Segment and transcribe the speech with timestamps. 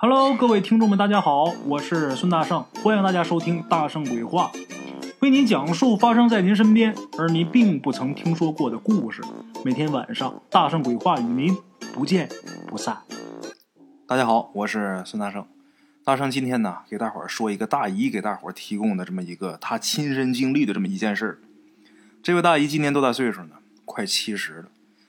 [0.00, 4.52] Hello，各位听众们，大家好，我是孙大圣，欢迎大家收听《大圣鬼话》，
[5.18, 9.20] 为您讲述发生在您身边而您并不曾听说过的故事。
[9.64, 11.56] 每天晚上，《大圣鬼话》与您
[11.92, 12.28] 不见
[12.68, 12.98] 不散。
[14.06, 15.44] 大家好，我是孙大圣。
[16.04, 21.38] 大圣今天呢，给大伙儿说一个大姨给大伙儿提供的这么一个他亲身经历的这么一件事儿。
[22.22, 23.56] 这位大姨今年多大岁数呢？
[23.84, 24.68] 快七十了。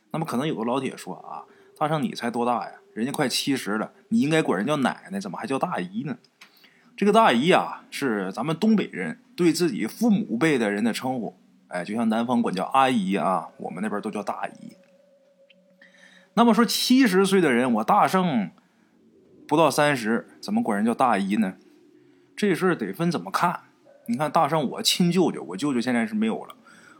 [0.09, 1.45] 那么可能有个老铁说啊，
[1.77, 2.71] 大圣你才多大呀？
[2.99, 6.17] 人家快七十了，你应该管人叫奶奶，怎么还叫大姨呢？
[6.97, 11.39] 这个大姨啊，是咱们东北人对自己父母辈的人的称呼。
[11.69, 14.73] 哎，就像南方管叫阿姨啊，我们那边都叫大姨。
[16.33, 18.51] 那么说七十岁的人，我大圣
[19.47, 21.53] 不到三十，怎么管人叫大姨呢？
[22.35, 23.61] 这事得分怎么看。
[24.07, 26.55] 你看大圣，我亲舅舅，我舅舅现在是没有了。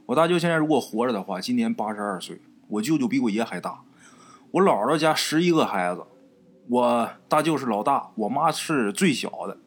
[0.06, 2.40] 我大舅现在如果活着的话，今年八十二岁。
[2.70, 3.82] 我舅舅比我爷还大。
[4.52, 6.04] 我姥姥家十一个孩子，
[6.68, 9.60] 我大舅是老大，我妈是最小的，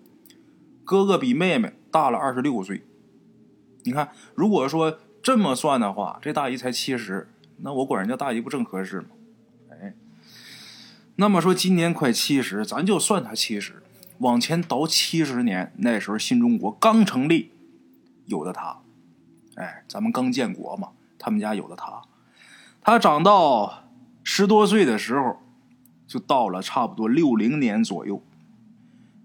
[0.85, 2.85] 哥哥比妹妹大了二十六岁。
[3.85, 9.11] 你看，如果说这么算的话，这大姨才七十，那我管人家大姨不正合适吗？
[9.71, 9.95] 哎，
[11.15, 13.85] 那么说今年快七十，咱就算他七十，
[14.19, 17.53] 往前倒七十年，那时候新中国刚成立，
[18.27, 18.81] 有的他，
[19.55, 20.89] 哎，咱们刚建国嘛，
[21.21, 22.03] 他们家有的他，
[22.83, 23.79] 他长到。
[24.25, 25.41] 十多岁的时候，
[26.07, 28.23] 就到了差不多六零年左右。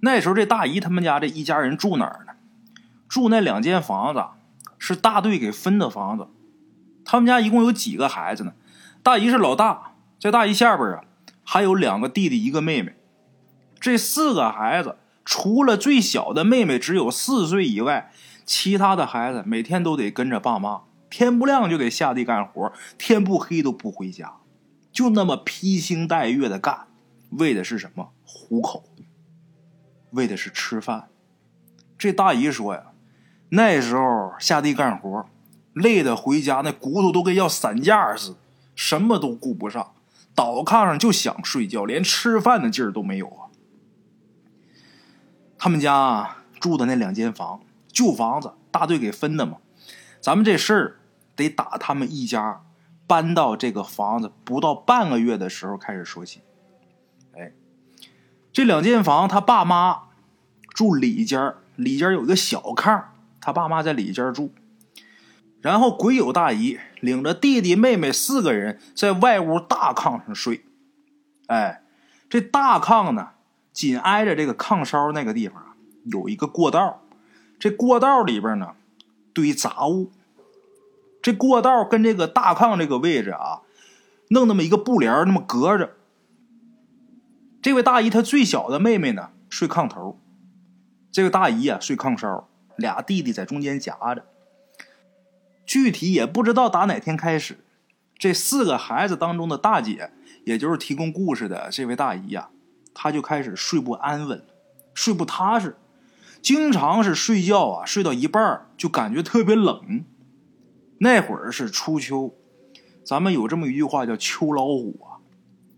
[0.01, 2.33] 那时候，这大姨他们家这一家人住哪儿呢？
[3.07, 4.23] 住那两间房子，
[4.77, 6.27] 是大队给分的房子。
[7.03, 8.53] 他们家一共有几个孩子呢？
[9.01, 11.01] 大姨是老大，在大姨下边啊，
[11.43, 12.95] 还有两个弟弟，一个妹妹。
[13.79, 18.11] 这四个孩子，除了最小的妹妹只有四岁以外，
[18.45, 24.33] 其他的孩子每天都得跟着爸妈，天不亮就得下地干活，天不黑都不回家。
[24.97, 26.87] 就那么披星戴月的干，
[27.29, 28.13] 为的是什么？
[28.25, 28.83] 糊口，
[30.09, 31.09] 为的是吃饭。
[31.99, 32.87] 这大姨说呀，
[33.49, 35.29] 那时候下地干活，
[35.73, 38.37] 累得回家那骨头都跟要散架似的，
[38.73, 39.93] 什么都顾不上，
[40.33, 43.53] 倒炕上就想睡觉，连吃饭的劲儿都没有啊。
[45.59, 49.57] 他们家住的那两间房，旧房子，大队给分的嘛。
[50.19, 50.99] 咱们这事儿
[51.35, 52.63] 得打他们一家。
[53.07, 56.41] 搬到这个房子不到半个月的时候开始说起，
[57.31, 57.53] 哎，
[58.51, 60.09] 这两间房他爸妈
[60.69, 63.05] 住里间里间有一个小炕，
[63.39, 64.51] 他爸妈在里间住，
[65.61, 70.65] 然后鬼友大姨领着弟弟妹妹四个人在外屋大炕上睡，
[71.47, 71.81] 哎，
[72.29, 73.29] 这大炕呢
[73.71, 75.63] 紧挨着这个炕梢那个地方
[76.03, 77.01] 有一个过道，
[77.57, 78.73] 这过道里边呢
[79.33, 80.11] 堆杂物。
[81.27, 83.59] 这过道跟这个大炕这个位置啊，
[84.29, 85.97] 弄那么一个布帘那么隔着。
[87.61, 90.21] 这位大姨她最小的妹妹呢睡炕头，
[91.11, 94.23] 这位大姨啊睡炕梢，俩弟弟在中间夹着。
[95.65, 97.57] 具体也不知道打哪天开始，
[98.17, 100.11] 这四个孩子当中的大姐，
[100.45, 102.47] 也就是提供故事的这位大姨呀，
[102.93, 104.45] 她就开始睡不安稳，
[104.93, 105.75] 睡不踏实，
[106.41, 110.05] 经常是睡觉啊睡到一半就感觉特别冷。
[110.99, 112.33] 那会儿是初秋，
[113.03, 115.21] 咱们有这么一句话叫“秋老虎”啊，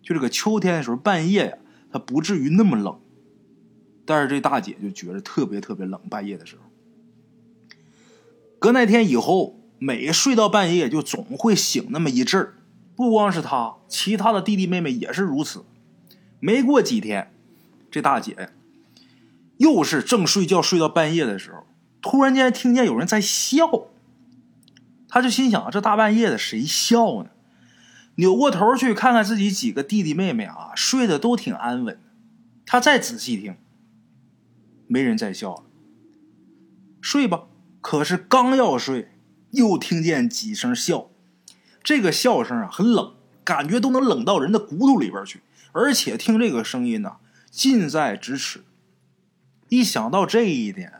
[0.01, 1.57] 就这个秋天的时候，半夜呀，
[1.91, 2.99] 它不至于那么冷，
[4.05, 6.63] 但是这大姐就觉得特别特别冷，半夜的时候。
[8.57, 12.55] 隔那天以后，每睡到半夜就总会醒那么一阵儿，
[12.95, 15.65] 不光是她，其他的弟弟妹妹也是如此。
[16.39, 17.33] 没过几天，
[17.91, 18.49] 这大姐
[19.57, 21.65] 又是正睡觉睡到半夜的时候，
[22.01, 23.87] 突然间听见有人在笑。
[25.09, 27.31] 他就心想：这大半夜的，谁笑呢？
[28.15, 31.99] 扭过头去看看自己几个弟弟妹妹啊，睡得都挺安稳。
[32.65, 33.55] 他再仔细听，
[34.87, 35.63] 没人再笑了。
[37.01, 37.45] 睡吧。
[37.81, 39.09] 可是刚要睡，
[39.51, 41.09] 又听见几声笑。
[41.81, 45.41] 这个笑声啊，很冷，感觉都能冷到人的骨头里边去。
[45.71, 47.15] 而且听这个声音呢，
[47.49, 48.65] 近在咫尺。
[49.69, 50.91] 一想到这一点，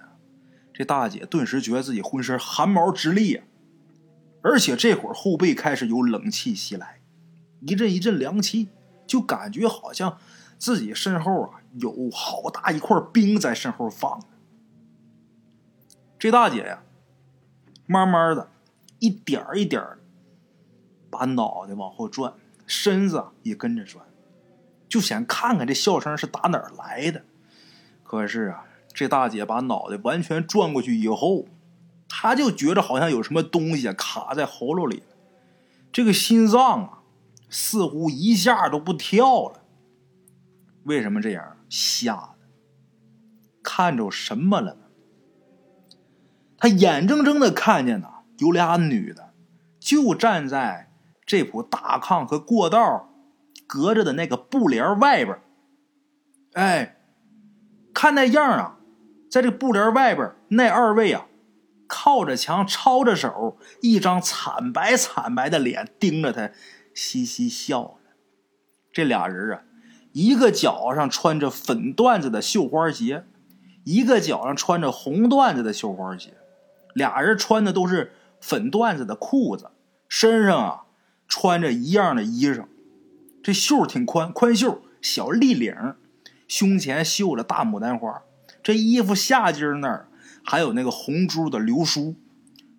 [0.73, 3.43] 这大姐顿时觉得自己浑身汗毛直立啊。
[4.41, 7.01] 而且这会儿后背开始有冷气袭来，
[7.59, 8.69] 一阵一阵凉气，
[9.05, 10.17] 就感觉好像
[10.57, 14.27] 自己身后啊有好大一块冰在身后放着。
[16.17, 16.83] 这大姐呀，
[17.85, 18.49] 慢慢的，
[18.99, 19.97] 一点一点的
[21.09, 22.33] 把脑袋往后转，
[22.65, 24.05] 身子也跟着转，
[24.87, 27.23] 就想看看这笑声是打哪儿来的。
[28.03, 28.63] 可是啊，
[28.93, 31.45] 这大姐把脑袋完全转过去以后。
[32.09, 35.03] 他就觉着好像有什么东西卡在喉咙里，
[35.91, 37.03] 这个心脏啊，
[37.49, 39.61] 似乎一下都不跳了。
[40.83, 41.55] 为什么这样？
[41.69, 42.35] 吓的，
[43.61, 44.81] 看着什么了呢？
[46.57, 49.33] 他眼睁睁的看见呐，有俩女的
[49.79, 50.91] 就站在
[51.25, 53.13] 这铺大炕和过道
[53.67, 55.39] 隔着的那个布帘外边
[56.53, 56.97] 哎，
[57.93, 58.77] 看那样啊，
[59.29, 61.27] 在这布帘外边那二位啊，
[61.89, 66.51] 靠着墙，抄着手，一张惨白惨白的脸盯着他，
[66.93, 67.97] 嘻嘻笑。
[68.93, 69.63] 这俩人啊，
[70.13, 73.25] 一个脚上穿着粉缎子的绣花鞋，
[73.83, 76.35] 一个脚上穿着红缎子的绣花鞋。
[76.93, 79.71] 俩人穿的都是粉缎子的裤子，
[80.07, 80.83] 身上啊
[81.27, 82.65] 穿着一样的衣裳，
[83.41, 85.75] 这袖挺宽，宽袖，小立领，
[86.47, 88.21] 胸前绣着大牡丹花。
[88.61, 90.08] 这衣服下襟那儿
[90.43, 92.15] 还有那个红珠的流苏，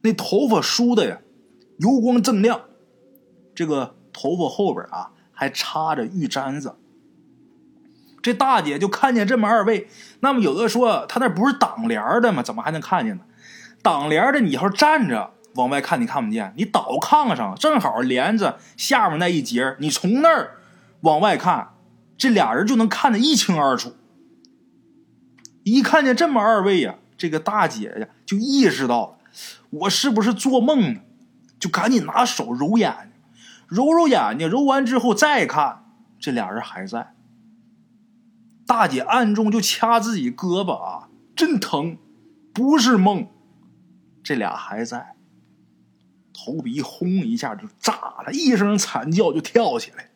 [0.03, 1.21] 那头发梳的呀
[1.79, 2.62] 油光锃亮，
[3.55, 6.77] 这个头发后边啊还插着玉簪子。
[8.23, 9.89] 这大姐就看见这么二位，
[10.21, 12.43] 那么有的说他那不是挡帘的吗？
[12.43, 13.23] 怎么还能看见呢？
[13.83, 20.59] 挡帘的，你要是站着往外看，你看不见；你倒炕上，正好帘子下面那一截，你从那儿
[21.01, 21.71] 往外看，
[22.19, 23.95] 这俩人就能看得一清二楚。
[25.62, 29.19] 一看见这么二位呀，这个大姐呀就意识到了，
[29.69, 31.01] 我是不是做梦呢？
[31.59, 33.13] 就赶紧拿手揉眼，
[33.69, 35.85] 揉揉眼睛，揉完之后再看，
[36.19, 37.13] 这俩人还在。
[38.67, 41.99] 大姐暗中就掐自己胳膊啊，真疼，
[42.55, 43.29] 不是梦。
[44.25, 45.17] 这俩还在，
[46.33, 47.93] 头皮轰一下就炸
[48.25, 50.09] 了，一声惨叫就跳起来。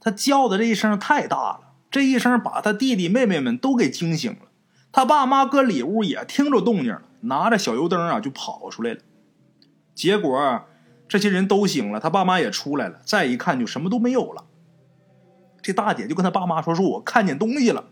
[0.00, 4.48] 他叫的这一声太大了，这一声把他弟弟妹妹们都给惊醒了。
[4.92, 9.00] 他爸妈搁里屋也听着动静了，拿着小油灯啊就跑出来了。
[9.94, 10.64] 结果
[11.08, 14.44] 这些人都醒了，他爸妈也出来了，再一看就什么都没有了。
[15.62, 17.84] 这大姐就跟他爸妈说：“说我看见东西了。”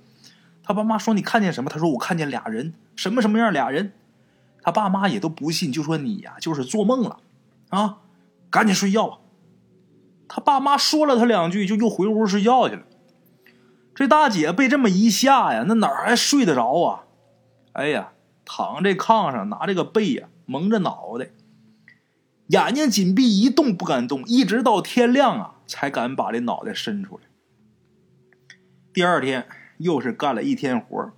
[0.63, 3.53] 他爸妈说：“你看见什么？”他说：“我看见俩人，什么什么样？
[3.53, 3.93] 俩人。”
[4.63, 7.19] 他爸妈也都不信，就说你呀就是做梦了，
[7.71, 7.99] 啊，
[8.51, 9.19] 赶紧睡觉吧。
[10.29, 12.83] 他爸妈说了他两句，就又回屋睡觉去了。
[14.01, 17.05] 这大姐被这么一吓呀，那哪还睡得着啊？
[17.73, 18.13] 哎呀，
[18.47, 21.29] 躺这炕上，拿这个被呀蒙着脑袋，
[22.47, 27.25] 眼睛紧闭，一动不敢动，一直到天亮啊，才敢把这脑袋伸出来。
[28.95, 31.13] 第二天又是干了一天活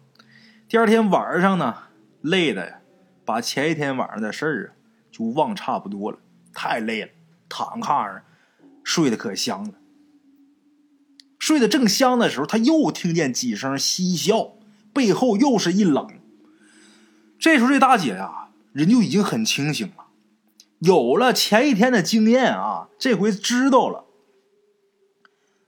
[0.67, 1.85] 第二天晚上呢，
[2.21, 2.81] 累的呀。
[3.25, 4.69] 把前一天晚上的事儿啊，
[5.13, 6.19] 就忘差不多了。
[6.53, 7.13] 太累了，
[7.49, 8.23] 躺炕上
[8.83, 9.75] 睡得可香了。
[11.43, 14.53] 睡得正香的时候，他又听见几声嬉笑，
[14.93, 16.07] 背后又是一冷。
[17.37, 20.05] 这时候，这大姐呀，人就已经很清醒了，
[20.79, 24.05] 有了前一天的经验啊，这回知道了，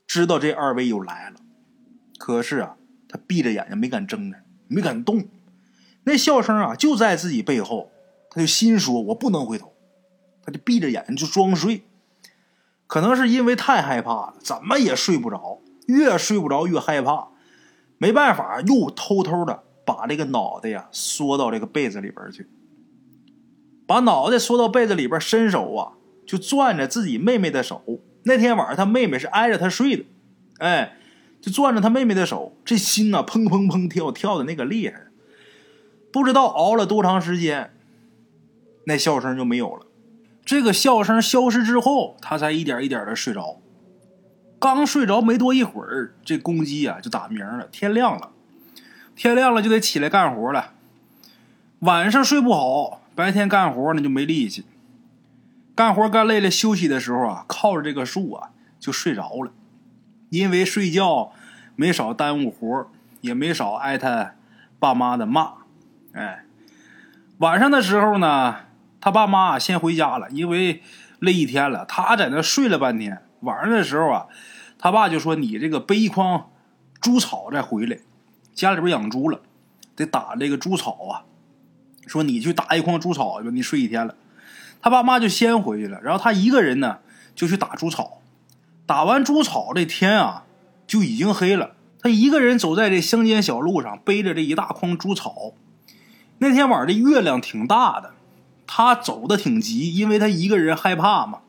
[0.07, 1.41] 知道这二位又来了。
[2.17, 2.77] 可是啊，
[3.09, 5.27] 他闭着眼睛，没敢睁开，没敢动。
[6.05, 7.91] 那笑声啊，就在自己背后，
[8.29, 9.73] 他就心说：“我不能回头。”
[10.41, 11.83] 他就闭着眼睛就装睡，
[12.87, 17.29] 可能是因为太害怕了，怎么也睡不着，越睡不着越害怕，
[17.97, 22.47] 没办法，又偷偷的把这个脑袋呀缩到这个被子里边去，
[23.85, 25.93] 把脑袋缩到被子里边，伸手啊
[26.25, 27.83] 就攥着自己妹妹的手。
[28.23, 30.05] 那天晚上他妹妹是挨着他睡的，
[30.57, 30.97] 哎，
[31.39, 35.03] 就攥着他妹妹的手，这心呐砰砰砰跳，跳的那个厉害。
[36.11, 37.73] 不知道熬了多长时间，
[38.85, 39.85] 那笑声就没有了。
[40.43, 43.61] 这个笑声消失之后，他才一点一点的睡着。
[44.73, 47.67] 刚睡着没多一会儿，这公鸡啊就打鸣了。
[47.71, 48.31] 天亮了，
[49.15, 50.71] 天亮了就得起来干活了。
[51.79, 54.65] 晚上睡不好，白天干活呢就没力气。
[55.75, 59.51] 干活干累了，休息的时候啊，靠着这个树啊就睡着了。
[60.29, 61.33] 因为睡觉
[61.75, 62.89] 没少耽误活，
[63.21, 64.35] 也没少挨他
[64.79, 65.53] 爸妈的骂。
[66.13, 66.45] 哎，
[67.39, 68.55] 晚上的时候呢，
[69.01, 70.81] 他爸妈先回家了，因为
[71.19, 71.85] 累一天了。
[71.85, 73.21] 他在那睡了半天。
[73.41, 74.25] 晚上的时候啊，
[74.77, 76.49] 他爸就说：“你这个背一筐
[77.01, 77.99] 猪草再回来，
[78.53, 79.39] 家里边养猪了，
[79.95, 81.23] 得打这个猪草啊。
[82.05, 84.15] 说你去打一筐猪草去吧，你睡一天了。”
[84.81, 86.99] 他爸妈就先回去了，然后他一个人呢
[87.33, 88.21] 就去打猪草。
[88.85, 90.43] 打完猪草，这天啊
[90.85, 91.75] 就已经黑了。
[91.99, 95.53] 他一个人走在这乡间小路上，背着这一大筐猪草。
[96.37, 98.13] 那天晚上的月亮挺大的，
[98.67, 101.39] 他走的挺急，因为他一个人害怕嘛。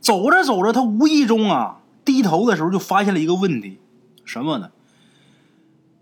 [0.00, 3.78] 走着走着，他无意中啊低头的时候就发现了一个问题，
[4.24, 4.70] 什么呢？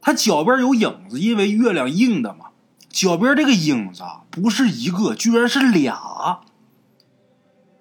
[0.00, 2.47] 他脚边有影子，因为月亮映的嘛。
[2.88, 6.40] 脚边这个影子不是一个，居然是俩。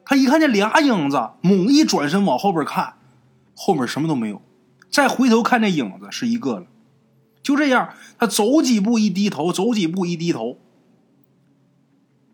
[0.03, 2.95] 他一看见俩影子，猛一转身往后边看，
[3.55, 4.41] 后面什么都没有，
[4.89, 6.65] 再回头看那影子是一个了。
[7.41, 10.57] 就这样，他走几步一低头，走几步一低头。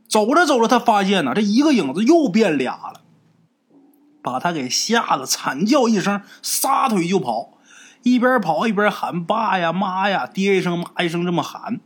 [0.07, 3.01] 走着走着，他发现呢，这一个影子又变俩了，
[4.23, 7.49] 把他给吓得惨叫一声，撒腿就跑，
[8.01, 11.79] 一边跑一边喊爸呀妈呀，爹一声妈一声这么喊。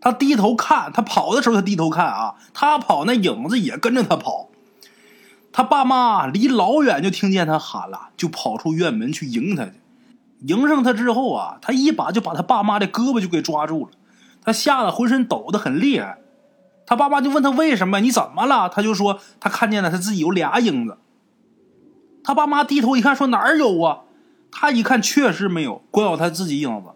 [0.00, 4.50] 他低头看，他跑的时候他低头看啊，他跑那影子也跟着他跑。
[5.50, 9.72] 他爸妈离老远就听见他喊了，就跑出院门去迎他去。
[10.40, 13.92] 迎上他之后啊，他一把就把他爸妈的胳膊就给抓住了，
[14.44, 16.18] 他吓得浑身抖得很厉害。
[16.84, 18.00] 他爸妈就问他为什么？
[18.00, 18.68] 你怎么了？
[18.68, 20.98] 他就说他看见了他自己有俩影子。
[22.24, 24.00] 他爸妈低头一看，说哪儿有啊？
[24.50, 26.90] 他一看确实没有，光有他自己影子。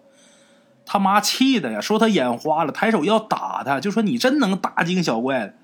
[0.86, 5.54] 他妈气的呀，说他眼花了，抬手要打他，就说你真能大惊小怪的。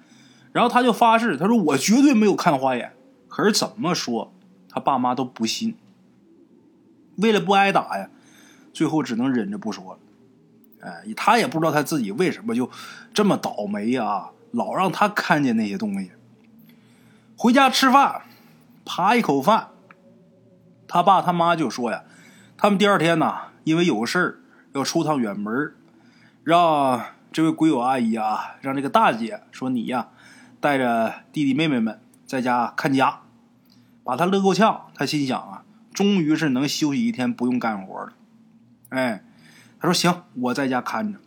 [0.53, 2.93] 然后他就发誓，他说我绝对没有看花眼。
[3.27, 4.33] 可是怎么说，
[4.69, 5.77] 他爸妈都不信。
[7.17, 8.11] 为了不挨打呀，
[8.73, 9.99] 最后只能忍着不说了。
[10.81, 12.69] 哎，他也不知道他自己为什么就
[13.15, 16.11] 这么倒霉呀，老让他看见那些东西。
[17.37, 18.23] 回家吃饭，
[18.85, 19.69] 扒一口饭，
[20.87, 22.05] 他爸他妈就说呀，
[22.57, 24.41] 他们第二天呢，因为有事儿
[24.73, 25.75] 要出趟远门，
[26.43, 30.09] 让这位鬼友阿姨啊，让这个大姐说你呀，
[30.61, 33.21] 带着弟弟妹妹们在家看家，
[34.05, 34.87] 把他乐够呛。
[34.95, 35.63] 他心想啊。
[35.93, 38.15] 终于是能休息一天，不用干活了。
[38.89, 39.23] 哎，
[39.79, 41.21] 他说：“行，我在家看着。”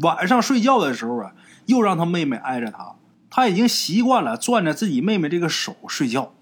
[0.00, 1.34] 晚上睡觉的时候啊，
[1.66, 2.93] 又让他妹妹挨着他。
[3.36, 6.32] 他已经习惯了攥着自己妹妹这个手睡觉，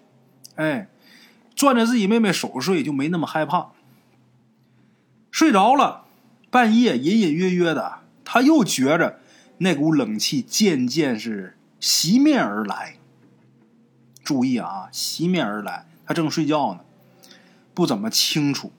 [0.56, 0.88] 哎，
[1.56, 3.70] 攥着自己妹妹手睡就没那么害怕。
[5.30, 6.04] 睡着了，
[6.50, 9.20] 半夜隐隐约约的，他又觉着
[9.56, 12.96] 那股冷气渐渐是袭面而来。
[14.22, 16.80] 注意啊，袭面而来，他正睡觉呢。
[17.72, 18.70] 不怎么清楚，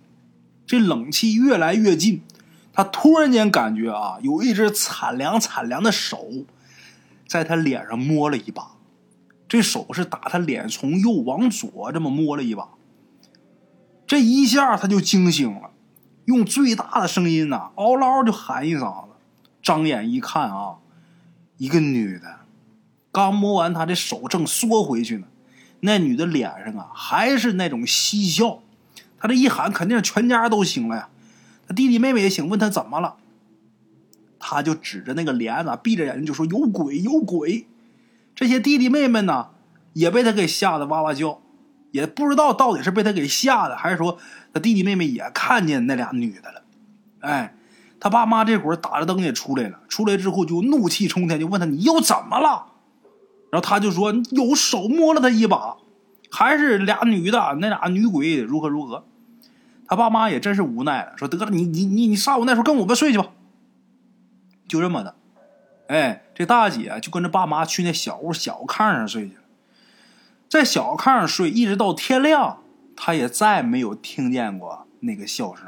[0.68, 2.22] 这冷气越来越近，
[2.74, 6.30] 他突然间感觉啊，有一只惨凉惨凉的手
[7.34, 8.74] 在他脸上摸了一把，
[9.48, 12.70] 这手是打他脸从右往左这么摸了一把，
[14.06, 15.72] 这一下他就惊醒了，
[16.26, 19.14] 用最大的声音呐嗷嗷就喊一嗓子，
[19.64, 20.76] 张眼一看啊，
[21.58, 22.42] 一个女的，
[23.12, 25.26] 刚摸完他的手正缩回去呢，
[25.80, 28.60] 那女的脸上啊还是那种嬉笑。
[29.18, 31.10] 他这一喊，肯定全家都醒了呀。
[31.68, 33.16] 他弟弟妹妹也醒，问他怎么了，
[34.46, 37.66] 他就指着那个帘子，闭着眼睛就说：“有鬼，有鬼！”
[38.36, 39.52] 这些弟弟妹妹呢，
[39.94, 41.40] 也被他给吓得哇哇叫，
[41.92, 44.18] 也不知道到底是被他给吓的，还是说
[44.54, 46.62] 他弟弟妹妹也看见那俩女的了。
[47.22, 47.56] 哎，
[48.02, 52.66] 他爸妈这会儿打着灯也出来了，出来之后就怒气冲天，就问他：“你又怎么了？”
[53.50, 55.78] 然后他就说：“有手摸了他一把，
[56.30, 59.06] 还是俩女的，那俩女鬼如何如何。”
[59.88, 63.28] 他爸妈也真是无奈了，说得了，你你你你上午那时候跟我们睡去吧。
[64.74, 65.16] 就这么的，
[65.86, 69.42] 哎，这大姐就跟着爸妈去那小屋小炕上睡去了，
[70.50, 72.64] 在小炕上睡，一直到天亮，
[72.96, 75.68] 她也再没有听见过那个笑声。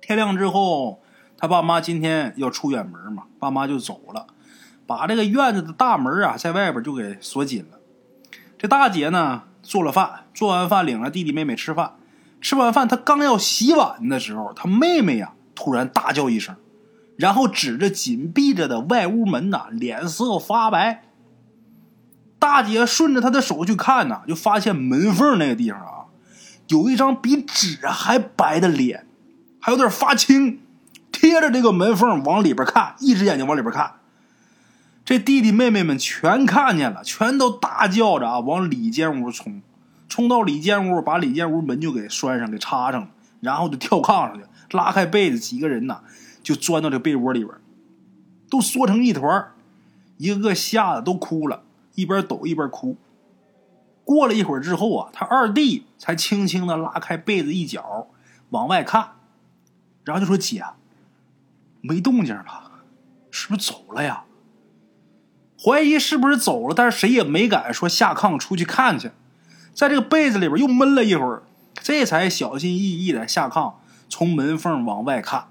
[0.00, 1.02] 天亮之后，
[1.36, 4.28] 他爸妈今天要出远门嘛，爸妈就走了，
[4.86, 7.80] 把这个院子的大门啊，在外边就给锁紧了。
[8.56, 11.96] 这大姐呢，做了饭，做完饭领着弟弟妹妹吃饭。
[12.40, 16.54] 吃完饭，他刚要洗碗的时候，他妹妹呀突然大叫一声，
[17.18, 21.02] 然后指着紧闭着的外屋门呐，脸色发白。
[22.38, 26.06] 大姐顺着他的手去看呐，就发现门缝那个地方啊，
[26.68, 29.04] 有一张比纸还白的脸，
[29.58, 30.60] 还有点发青，
[31.10, 33.94] 贴着这个门缝往里边看，一只眼睛往里边看。
[35.04, 39.60] 这弟弟妹妹们全看见了，全都大叫着啊，往里间屋冲。
[40.08, 43.08] 冲到里间屋，把里间屋门就给拴上，给插上了，
[43.40, 44.44] 然后就跳炕上去，
[44.76, 46.00] 拉开被子，几个人呐
[46.42, 47.54] 就钻到这被窝里边，
[48.50, 49.52] 都缩成一团
[50.16, 51.62] 一个个吓得都哭了，
[51.94, 52.96] 一边抖一边哭。
[54.04, 58.08] 过了一会儿之后啊，他二弟才轻轻的拉开被子一角，
[58.50, 59.12] 往外看，
[60.04, 60.64] 然后就说：“姐，
[61.82, 62.70] 没动静了，
[63.30, 64.24] 是不是走了呀？”
[65.62, 69.10] 怀疑是不是走了，但是谁也没敢说下炕出去看去。
[69.74, 71.42] 在这个被子里边又闷了一会儿，
[71.74, 73.74] 这才小心翼翼的下炕，
[74.08, 75.48] 从门缝往外看，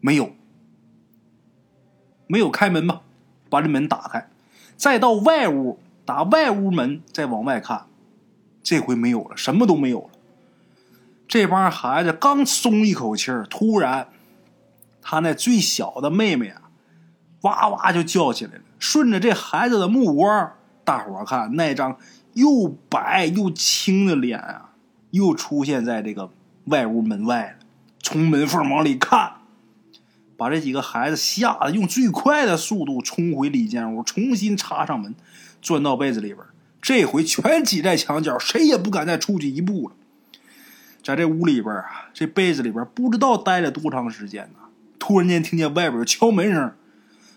[0.00, 0.32] 没有，
[2.26, 3.02] 没有开门吧？
[3.50, 4.28] 把这门打开，
[4.76, 7.86] 再到外屋打外屋门，再往外看，
[8.62, 10.10] 这回没有了，什么都没有了。
[11.26, 14.08] 这帮孩子刚松一口气儿，突然，
[15.02, 16.62] 他那最小的妹妹啊，
[17.42, 18.60] 哇哇就叫起来了。
[18.78, 20.52] 顺着这孩子的目光，
[20.84, 21.96] 大伙儿看那张。
[22.34, 24.70] 又白又青的脸啊，
[25.10, 26.30] 又出现在这个
[26.66, 27.66] 外屋门外了，
[28.00, 29.32] 从门缝往里看，
[30.38, 35.16] 把这几个孩子吓得用最快的速度冲回里间屋，重新插上门，
[35.60, 36.38] 钻到被子里边。
[36.80, 39.96] 这回全挤在墙角，谁也不敢再出去一步了。
[41.02, 44.68] 在这屋里边啊，这被子里边不知道待了多长时间呢。
[45.00, 46.72] 突然间听见外边有敲门声，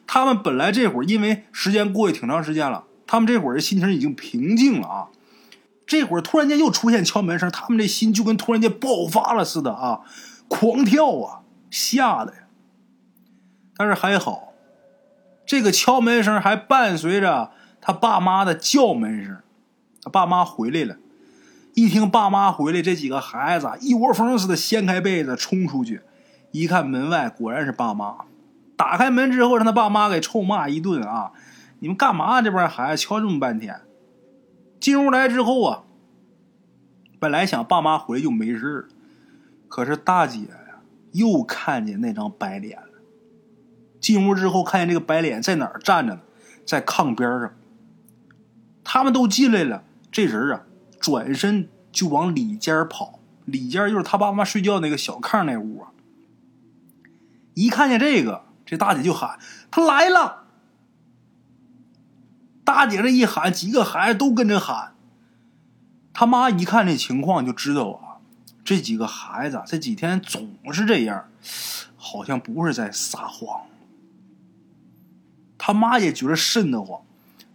[0.06, 5.08] 他们本来这会儿因为时间过去挺长时间了，他们这会儿的心情已经平静了啊。
[5.88, 10.02] 这会儿突然间又出现敲门声，他们这心就跟突然间爆发了似的啊，
[10.48, 11.42] 狂跳啊，
[11.72, 12.41] 吓得呀。
[13.82, 14.54] 但是还好，
[15.44, 17.50] 这个敲门声还伴随着
[17.82, 19.40] 他爸妈的叫门声。
[20.04, 20.98] 他爸妈回来了，
[21.74, 26.02] 一听爸妈回来，这几个孩子一窝蜂似的掀开被子冲出去，
[26.52, 28.18] 一看门外果然是爸妈。
[28.78, 31.32] 打开门之后，让他爸妈给臭骂一顿啊！
[31.80, 32.40] 你们干嘛？
[32.40, 33.82] 这帮孩子敲这么半天。
[34.80, 35.84] 进屋来之后啊，
[37.20, 38.88] 本来想爸妈回来就没事
[39.68, 40.82] 可是大姐呀
[41.14, 42.78] 又看见那张白脸。
[44.02, 46.22] 进屋之后，看见这个白脸在哪儿站着呢？
[46.66, 47.54] 在炕边上。
[48.84, 50.64] 他们都进来了，这人啊
[51.00, 53.20] 转身就往里间跑。
[53.46, 55.92] 里间就是他爸妈睡觉那个小炕那屋啊。
[57.54, 59.38] 一看见这个，这大姐就喊
[59.70, 60.46] ：“他来了！”
[62.66, 64.94] 大姐这一喊，几个孩子都跟着喊。
[66.14, 68.22] 他妈一看这情况，就知道啊，
[68.64, 71.26] 这几个孩子这几天总是这样，
[71.98, 73.64] 好像不是在撒谎。
[75.64, 77.02] 他妈也觉得瘆得慌，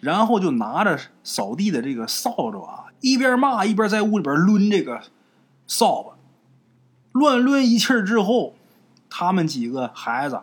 [0.01, 5.03] 然后就拿着扫地的这个扫帚啊，一边骂一边在屋里边抡这个
[5.67, 6.17] 扫把，
[7.11, 8.55] 乱抡一气儿之后，
[9.11, 10.41] 他们几个孩子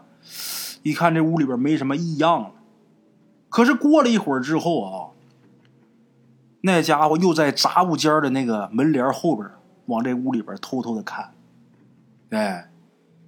[0.82, 2.52] 一看这屋里边没什么异样了。
[3.48, 5.16] 可是过了一会儿之后啊，
[6.60, 9.50] 那家伙又在杂物间的那个门帘后边
[9.86, 11.34] 往这屋里边偷偷的看，
[12.32, 12.70] 哎，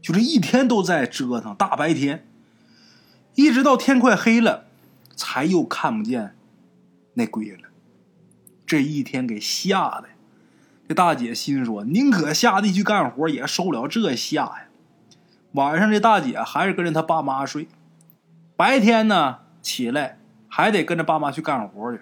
[0.02, 2.28] 就这一天都在折腾，大白天，
[3.36, 4.66] 一直到天快黑了，
[5.16, 6.36] 才又看不见
[7.14, 7.70] 那鬼了。
[8.66, 10.06] 这一天给吓的，
[10.90, 14.66] 这大姐心说：宁可下地去干活，也受不了这吓呀。
[15.54, 17.68] 晚上这大姐还是跟着她爸妈睡，
[18.58, 19.40] 白天呢。
[19.66, 22.00] 起来还得跟着爸妈去干活去。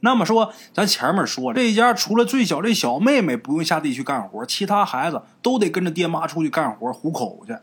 [0.00, 7.56] 那么说，咱前面说了，这家除了最小这小妹妹不用下地去干活，其他孩子都得跟着爹妈出去干活糊口去。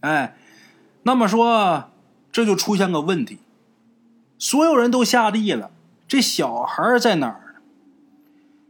[0.00, 0.36] 哎，
[1.06, 1.92] 那么说
[2.32, 3.38] 这就出现个问题：
[4.40, 5.70] 所有人都下地了，
[6.08, 7.62] 这小孩在哪儿？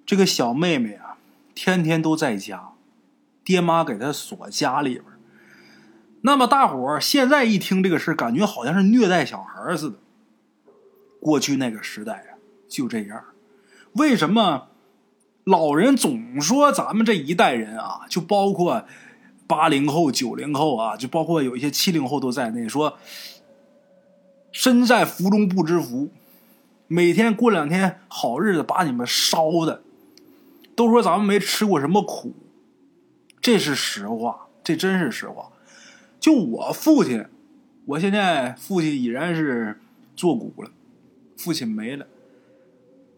[0.04, 1.16] 这个小妹妹啊，
[1.54, 2.72] 天天都在家，
[3.42, 5.04] 爹妈给她锁家里边。
[6.20, 9.96] 那么大伙儿现在一听这个事感觉好像是虐待小孩似的。
[11.18, 12.36] 过去那个时代啊，
[12.68, 13.24] 就这样。
[13.94, 14.68] 为什么
[15.44, 18.84] 老人总说咱们这一代人啊，就包括
[19.46, 22.98] 八零后、九零后啊，就包括有一些七零后都在内，说
[24.50, 26.08] 身在福中不知福，
[26.88, 29.82] 每天过两天好日子把你们烧的，
[30.74, 32.34] 都说咱们没吃过什么苦，
[33.40, 35.52] 这是实话，这真是实话。
[36.18, 37.26] 就我父亲，
[37.84, 39.78] 我现在父亲已然是
[40.16, 40.70] 坐骨了，
[41.36, 42.06] 父亲没了。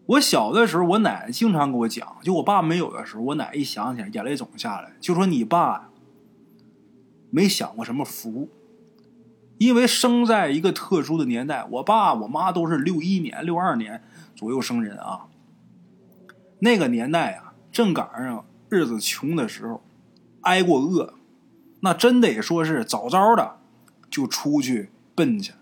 [0.05, 5.88] 我小的时候，我奶奶经常给我讲，就我爸没有的时候，我奶一想起来，眼泪总下来，就说你爸
[7.29, 8.49] 没享过什么福，
[9.57, 14.03] 因为生在一个特殊的年代，我爸我妈都是六一年、六二年
[14.35, 15.27] 左右生人啊。
[16.59, 19.81] 那个年代啊，正赶上日子穷的时候，
[20.41, 21.13] 挨过饿。
[21.81, 23.57] 那真得说是早早的
[24.09, 25.53] 就出去奔去。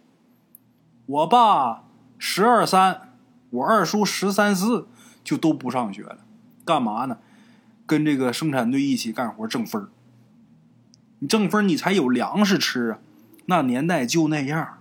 [1.05, 1.83] 我爸
[2.17, 3.13] 十二三，
[3.51, 4.87] 我二叔十三四，
[5.23, 6.19] 就都不上学了，
[6.65, 7.19] 干嘛呢？
[7.85, 9.89] 跟这个生产队一起干活挣分儿。
[11.19, 12.99] 你挣分你才有粮食吃啊。
[13.45, 14.79] 那年代就那样。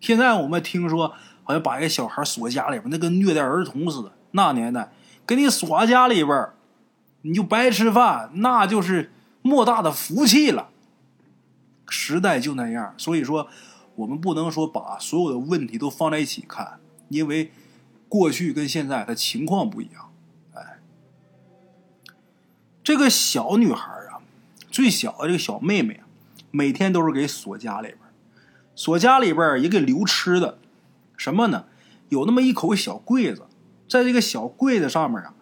[0.00, 4.12] 现在我们听说好像把一个小孩锁家里边，那跟虐待儿童似的。
[4.32, 4.92] 那年代
[5.26, 6.48] 给你锁家里边，
[7.22, 9.12] 你就白吃饭，那就是。
[9.42, 10.70] 莫大的福气了，
[11.88, 13.46] 时代就那样，所以说
[13.94, 16.80] 我们不能说把所有的问题都放在一起看，
[17.10, 17.52] 因为
[18.08, 20.10] 过去跟现在的情况不一样。
[20.54, 20.80] 哎，
[22.82, 23.95] 这个小女孩，
[24.76, 26.02] 最小的这个小妹妹，
[26.50, 27.98] 每天都是给锁家里边，
[28.74, 30.58] 锁家里边也给留吃的，
[31.16, 31.64] 什么呢？
[32.10, 33.46] 有那么一口小柜子，
[33.88, 35.32] 在这个小柜子上面啊，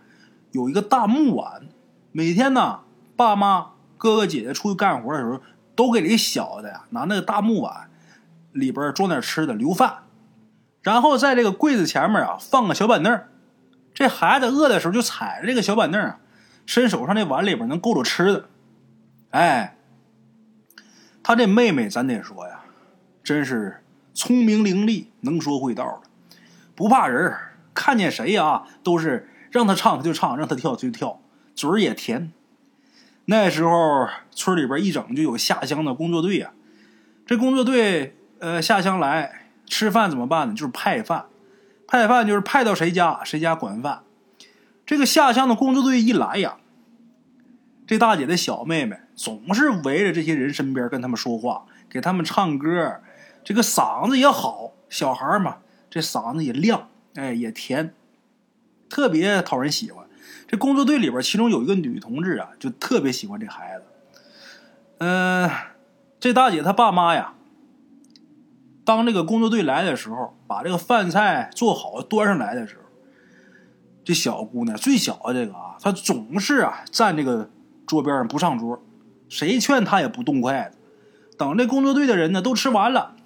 [0.53, 1.63] 有一个大木碗，
[2.13, 2.83] 每天呢，
[3.17, 3.73] 爸妈。
[3.97, 5.41] 哥哥姐姐出去干活的时候，
[5.75, 7.91] 都给这小的呀拿那个大木碗，
[8.53, 10.05] 里边装点吃的留饭，
[10.83, 13.21] 然后在这个柜子前面啊放个小板凳
[13.93, 16.21] 这孩子饿的时候就踩着这个小板凳啊，
[16.67, 18.49] 伸手上那碗里边能够着吃的。
[19.35, 19.77] 哎，
[21.21, 22.61] 他这妹妹咱得说呀，
[23.25, 26.09] 真是聪明伶俐，能说会道的，
[26.77, 27.37] 不怕人
[27.75, 31.21] 看见谁啊都是让他唱他就唱，让他跳他就跳，
[31.57, 32.33] 嘴儿也甜。
[33.25, 36.53] 那时候村里边一整就有下乡的工作队呀，
[37.27, 40.55] 这工作队呃下乡来吃饭怎么办呢？
[40.55, 41.25] 就是派饭，
[41.89, 44.05] 派饭就是派到谁家谁家管饭。
[44.87, 46.59] 这个下乡的工作队一来呀，
[47.87, 53.01] 这大姐的小妹妹总是围着这些人身边跟他们说话，给他们唱歌，
[53.45, 55.59] 这个嗓子也好，小孩嘛，
[55.91, 57.93] 这嗓子也亮，哎也甜，
[58.89, 60.07] 特别讨人喜欢。
[60.47, 63.85] 这工作队里边，其中有一个女同志啊，就特别喜欢这孩子。
[64.99, 65.51] 嗯，
[66.19, 67.35] 这大姐她爸妈呀，
[68.85, 72.83] 当这个工作队来的时候，把这个饭菜做好端上来的时候，
[74.05, 77.51] 这小姑娘最小的这个啊，她总是啊站这个
[77.87, 78.83] 桌边上不上桌，
[79.29, 80.79] 谁劝他也不动筷子。
[81.37, 83.17] 等这工作队的人呢都吃完了，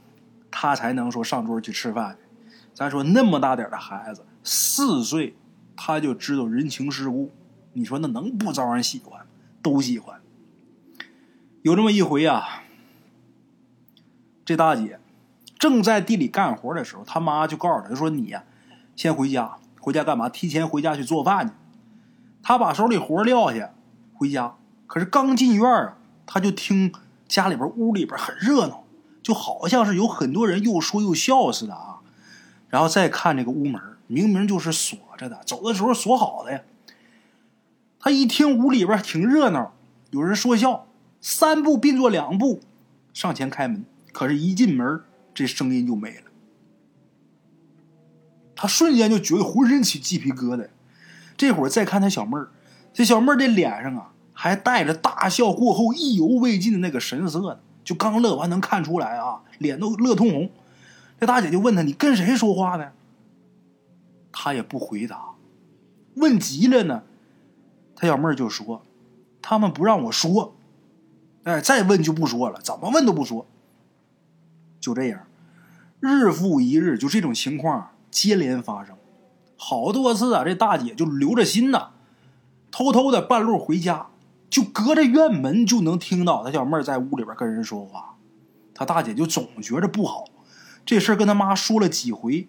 [0.51, 2.51] 他才能说上桌去吃饭去。
[2.75, 5.37] 咱说那么大点的孩子，四岁。
[5.81, 7.31] 他就知道人情世故，
[7.75, 9.25] 你说那能不招人喜欢？
[9.63, 10.21] 都喜欢。
[11.63, 12.65] 有这么一回啊，
[14.45, 14.99] 这大姐
[15.57, 18.43] 正在地里干活的时候，他妈就告诉她，说你呀，
[18.97, 20.29] 先回家，回家干嘛？
[20.29, 21.55] 提前回家去做饭去。
[22.43, 23.73] 他把手里活撂下，
[24.19, 24.57] 回家。
[24.87, 26.93] 可是刚进院啊，他就听
[27.27, 28.85] 家里边屋里边很热闹，
[29.23, 32.01] 就好像是有很多人又说又笑似的啊。
[32.69, 33.81] 然后再看这个屋门。
[34.11, 36.63] 明明就是锁着的，走的时候锁好的呀。
[38.01, 39.75] 他一听屋里边挺热闹，
[40.13, 40.87] 有人说笑，
[41.21, 42.61] 三步并作两步
[43.13, 43.85] 上前开门。
[44.11, 45.03] 可是，一进门
[45.35, 46.23] 这声音就没了。
[48.57, 50.71] 他瞬间就觉得浑身起鸡皮疙瘩。
[51.37, 52.49] 这会儿再看他小妹儿，
[52.99, 60.51] 这小妹儿这脸上啊还带着大笑过后意犹未尽的那个神色呢，就刚乐完能看出来啊，脸都乐通红。
[61.21, 62.91] 这大姐就问他：“你跟谁说话呢？”
[64.35, 65.35] 他也不回答，
[66.17, 67.05] 问急了呢，
[67.95, 68.83] 他小妹儿就说
[69.41, 70.57] ：“他们不让我说，
[71.45, 73.47] 哎，再问就不说了，怎么问都不说。”
[74.81, 75.21] 就这样，
[76.01, 78.97] 日复一日，就这种情况接连发生，
[79.57, 80.43] 好多次啊。
[80.45, 81.91] 这大姐就留着心呐，
[82.71, 84.09] 偷偷的半路回家，
[84.51, 88.17] 就隔着院门就能听到他小妹在屋里边跟人说话。
[88.75, 90.25] 他大姐就总觉着不好，
[90.87, 92.49] 这事儿跟他妈说了几回。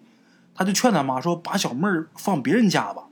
[0.54, 3.04] 他就劝他妈说：“把小妹放别人家吧。”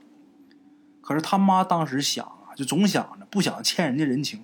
[1.01, 4.43] 可是他妈当时想啊，就总想着不想欠人家人情。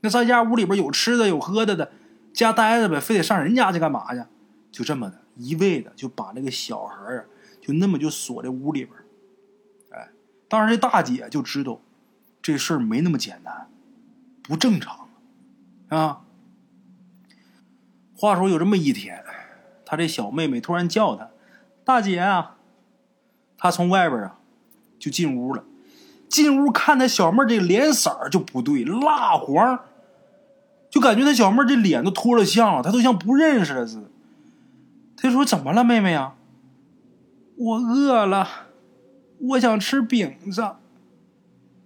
[0.00, 1.92] 那在家屋里边有吃的有喝的的，
[2.32, 4.24] 家待着呗，非得上人家去干嘛去？
[4.72, 7.24] 就这么的一味的就把那个小孩啊，
[7.60, 8.98] 就那么就锁在屋里边。
[9.90, 10.08] 哎，
[10.48, 11.78] 当时这大姐就知道
[12.42, 13.68] 这事儿没那么简单，
[14.42, 15.08] 不正常
[15.88, 16.22] 啊。
[18.14, 19.24] 话说有这么一天，
[19.84, 21.30] 他这小妹妹突然叫他。
[21.84, 22.56] 大姐啊，
[23.56, 24.38] 他从外边啊
[24.98, 25.64] 就进屋了。
[26.28, 29.80] 进屋看他小妹这脸色就不对，蜡黄，
[30.88, 34.08] 就感觉他小妹这脸都脱了相了，他都像不认识了似的。
[35.16, 36.34] 他说：“怎么了，妹妹啊？”
[37.56, 38.48] 我饿了，
[39.38, 40.76] 我想吃饼子。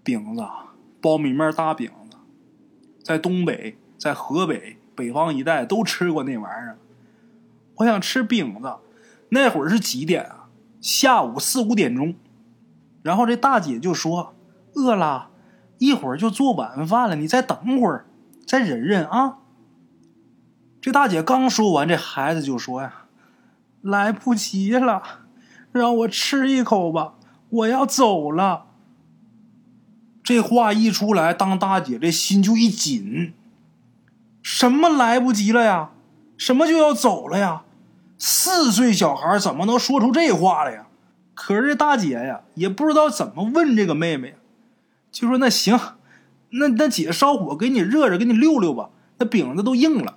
[0.06, 0.44] 饼子，
[1.02, 2.16] 苞米面大饼子，
[3.02, 6.78] 在东北，在河北北方一带都吃过那玩意儿。
[7.78, 8.76] 我想吃饼子。
[9.30, 10.46] 那会儿是几点啊？
[10.80, 12.14] 下午四五点钟。
[13.02, 14.36] 然后这大姐就说
[14.74, 15.30] ：“饿了，
[15.78, 18.06] 一会儿就做晚饭了，你再等会儿，
[18.46, 19.38] 再忍忍啊。”
[20.80, 23.06] 这大姐刚说完，这孩子就说：“呀，
[23.82, 25.02] 来不及了，
[25.72, 27.14] 让我吃一口吧，
[27.48, 28.66] 我要走了。”
[30.26, 33.32] 这话一出来，当大姐这心就一紧。
[34.42, 35.90] 什么来不及了呀？
[36.36, 37.62] 什么就要走了呀？
[38.18, 40.88] 四岁小孩怎么能说出这话来呀？
[41.32, 44.34] 可是这大姐呀，也不知道怎么问这个妹妹，
[45.12, 45.78] 就说：“那行，
[46.50, 48.90] 那那姐烧火给你热热，给你溜溜吧。
[49.18, 50.16] 那饼子都硬了。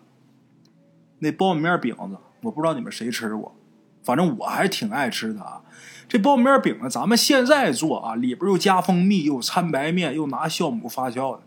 [1.20, 3.56] 那苞米面饼子，我不知道你们谁吃过，
[4.04, 5.62] 反正我还挺爱吃的啊。
[6.10, 11.44] 这苞米面饼子，咱们现在做啊，里边又加蜂蜜，又掺白面，又拿酵母发酵的。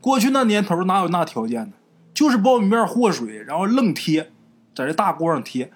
[0.00, 1.72] 过去那年头哪有那条件呢？
[2.14, 4.30] 就是苞米面和水，然后愣贴。”
[4.74, 5.70] 在这大锅上贴，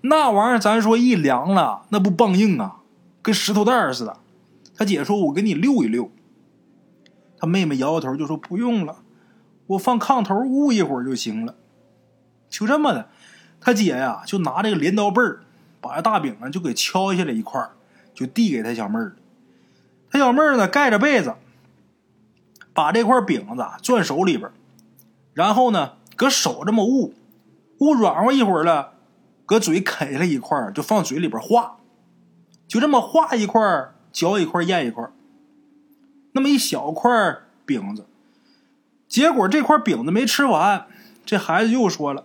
[0.00, 2.76] 那玩意儿咱说一凉了，那不棒硬啊，
[3.20, 4.16] 跟石头蛋似的。
[4.74, 6.10] 他姐说：“我给你溜一溜。”
[7.38, 9.00] 他妹妹摇摇头就说：“不用了，
[9.66, 11.56] 我放炕头捂一会儿就行了。”
[12.48, 13.10] 就这么的，
[13.60, 15.40] 他姐呀就拿这个镰刀背儿，
[15.82, 17.60] 把这大饼啊就给敲下来一块
[18.18, 19.14] 就递给他小妹儿。
[20.10, 21.36] 他小妹儿呢盖着被子，
[22.74, 24.50] 把这块饼子攥手里边，
[25.34, 27.14] 然后呢，搁手这么捂，
[27.78, 28.94] 捂软和一会儿了，
[29.46, 31.76] 搁嘴啃了一块就放嘴里边化，
[32.66, 33.60] 就这么化一块
[34.10, 35.08] 嚼一块咽一块
[36.32, 37.10] 那么一小块
[37.64, 38.04] 饼子。
[39.06, 40.86] 结果这块饼子没吃完，
[41.24, 42.24] 这孩子又说了：“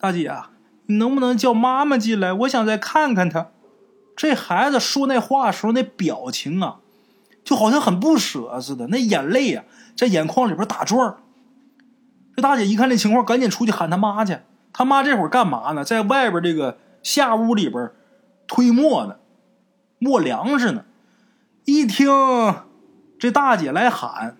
[0.00, 0.50] 大姐啊，
[0.86, 2.32] 你能不能叫妈妈进来？
[2.32, 3.46] 我想再看看她。”
[4.16, 6.76] 这孩子说那话的时候那表情啊，
[7.44, 9.64] 就好像很不舍似的，那眼泪啊
[9.96, 11.16] 在眼眶里边打转。
[12.36, 14.38] 这大姐一看这情况，赶紧出去喊他妈去。
[14.72, 15.84] 他妈这会儿干嘛呢？
[15.84, 17.90] 在外边这个下屋里边
[18.46, 19.16] 推磨呢，
[19.98, 20.84] 磨粮食呢。
[21.64, 22.08] 一听
[23.18, 24.36] 这大姐来喊。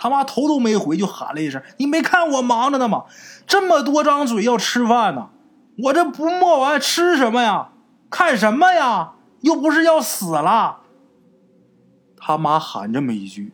[0.00, 3.06] 他妈头都没回就喊了一声：“你没看我忙着呢吗？
[3.48, 5.30] 这么多张嘴要吃饭呢，
[5.82, 7.70] 我这不磨完吃什么呀？
[8.10, 9.12] 看什么呀？
[9.40, 10.80] 又不是要死了。”
[12.16, 13.52] 他妈喊这么一句，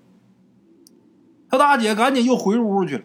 [1.51, 3.05] 他大姐赶紧又回屋去了。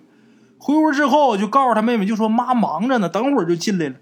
[0.58, 3.96] 回屋之后就告诉他妹妹，就说：“妈忙着呢，等会儿就进来了。”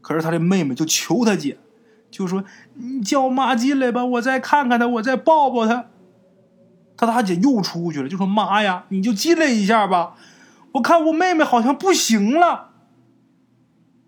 [0.00, 1.58] 可是他的妹妹就求他姐，
[2.10, 5.86] 就说：“你叫妈进来吧，我再看看她，我再抱抱她。”
[6.96, 10.14] 他大姐又出去了，就说：“妈呀，你就进来一下吧，
[10.72, 12.70] 我看我妹妹好像不行了。”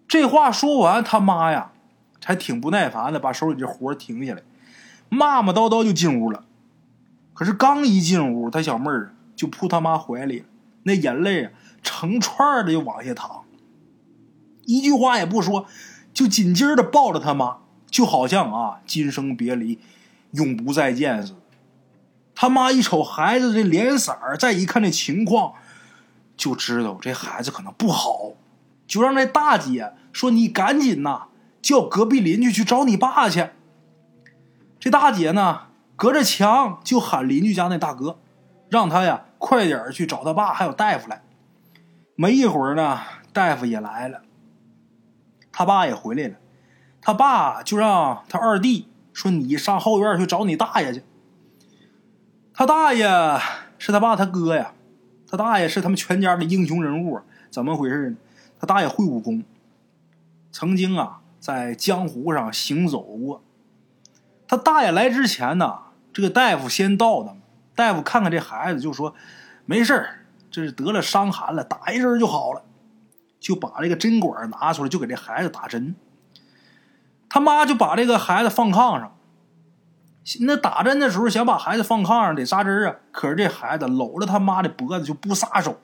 [0.09, 1.71] 这话说完，他妈呀，
[2.25, 4.43] 还挺不耐烦的，把手里这活停下来，
[5.09, 6.45] 骂骂叨叨就进屋了。
[7.35, 10.45] 可是刚一进屋，他小妹儿就扑他妈怀里，
[10.83, 11.53] 那眼泪啊
[11.83, 13.45] 成串的就往下淌，
[14.67, 15.67] 一句话也不说，
[16.13, 17.59] 就紧紧的抱着他妈，
[17.91, 19.79] 就好像啊今生别离，
[20.33, 21.39] 永不再见似的。
[22.35, 25.55] 他妈一瞅孩子这脸色儿，再一看这情况，
[26.37, 28.33] 就知道这孩子可能不好，
[28.87, 31.29] 就让那大姐说：“你赶紧呐，
[31.61, 33.49] 叫隔壁邻居去找你爸去。”
[34.81, 38.19] 这大姐呢，隔着墙就喊邻居家那大哥，
[38.71, 41.23] 让他呀快点去找他爸，还有大夫来。
[42.17, 43.01] 没一会儿呢，
[43.33, 44.23] 大夫也来了，
[45.53, 46.37] 他爸也回来了，
[47.01, 51.03] 他爸就让他二弟说：“你上后院去找你大爷去。”
[52.53, 53.09] 他大爷
[53.79, 54.73] 是他爸他哥呀，
[55.27, 57.21] 他大爷是他们全家的英雄人物，
[57.51, 58.17] 怎么回事呢？
[58.59, 59.43] 他大爷会武功，
[60.53, 63.43] 曾经啊在江湖上行走过。
[64.47, 65.79] 他大爷来之前呢，
[66.13, 67.35] 这个大夫先到的，
[67.75, 69.15] 大夫看看这孩子就说
[69.67, 70.07] ：“没事
[70.51, 72.63] 这是得了伤寒了，打一针就好了。”
[73.41, 75.97] 就把这个针管拿出来，就给这孩子打针。
[77.31, 79.17] 他妈就把这个孩子放炕上。
[80.41, 85.81] 那打针的时候，想把孩子放炕上得扎针啊，可是这孩子搂着他妈的脖子就不撒手，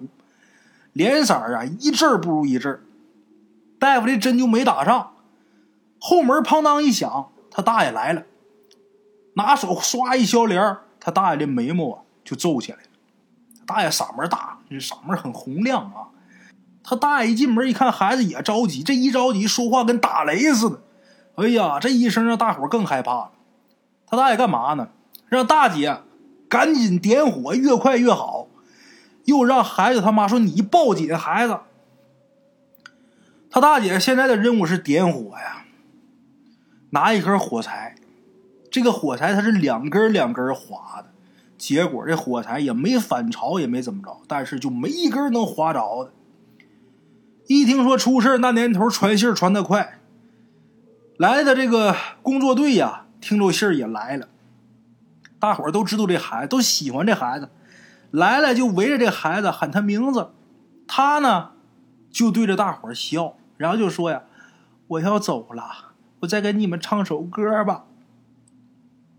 [0.92, 2.78] 脸色啊一阵不如一阵。
[3.78, 5.12] 大夫这针就没打上，
[5.98, 8.24] 后门砰当一响，他大爷来了，
[9.34, 12.84] 拿手刷一削帘他大爷这眉毛啊就皱起来了。
[13.66, 16.08] 大爷嗓门大，这嗓门很洪亮啊。
[16.84, 20.80] 他大爷一进门一看孩子也着急，这一着急说话跟打雷似的，
[21.34, 23.32] 哎呀，这一声让大伙更害怕了。
[24.06, 24.88] 他大爷干嘛呢？
[25.28, 26.02] 让大姐
[26.48, 28.46] 赶紧点火，越快越好。
[29.24, 31.58] 又让孩子他妈说：“你抱紧孩子。”
[33.50, 35.64] 他大姐现在的任务是点火呀，
[36.90, 37.94] 拿一根火柴。
[38.70, 41.06] 这个火柴它是两根两根划的，
[41.56, 46.12] 结果这火柴也没反潮，也没怎么着，但是就没一根能划着的。
[47.46, 49.98] 一听说出事那年头传信传得快，
[51.16, 53.04] 来的这个工作队呀。
[53.18, 54.28] 听着信儿也来了，
[55.40, 57.48] 大伙儿都知道这孩子，都喜欢这孩子，
[58.10, 60.30] 来了就围着这孩子喊他名字，
[60.86, 61.52] 他呢
[62.10, 64.22] 就对着大伙儿笑，然后就说呀
[64.86, 65.85] ：“我要走了，
[66.26, 67.84] 再给你们唱首歌吧。”